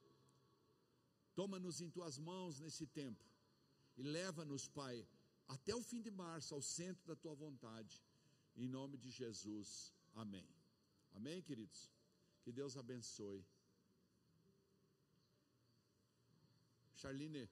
Toma-nos 1.34 1.82
em 1.82 1.90
tuas 1.90 2.20
mãos 2.20 2.60
nesse 2.60 2.86
tempo 2.86 3.31
e 4.02 4.04
leva-nos, 4.04 4.68
Pai, 4.68 4.96
até 5.56 5.74
o 5.76 5.84
fim 5.90 6.02
de 6.02 6.10
março, 6.10 6.56
ao 6.56 6.62
centro 6.62 7.04
da 7.06 7.16
tua 7.16 7.36
vontade. 7.36 8.04
Em 8.56 8.68
nome 8.68 8.98
de 8.98 9.12
Jesus. 9.12 9.94
Amém. 10.16 10.50
Amém, 11.18 11.40
queridos? 11.50 11.82
Que 12.44 12.52
Deus 12.52 12.76
abençoe. 12.76 13.46
Charline. 16.96 17.48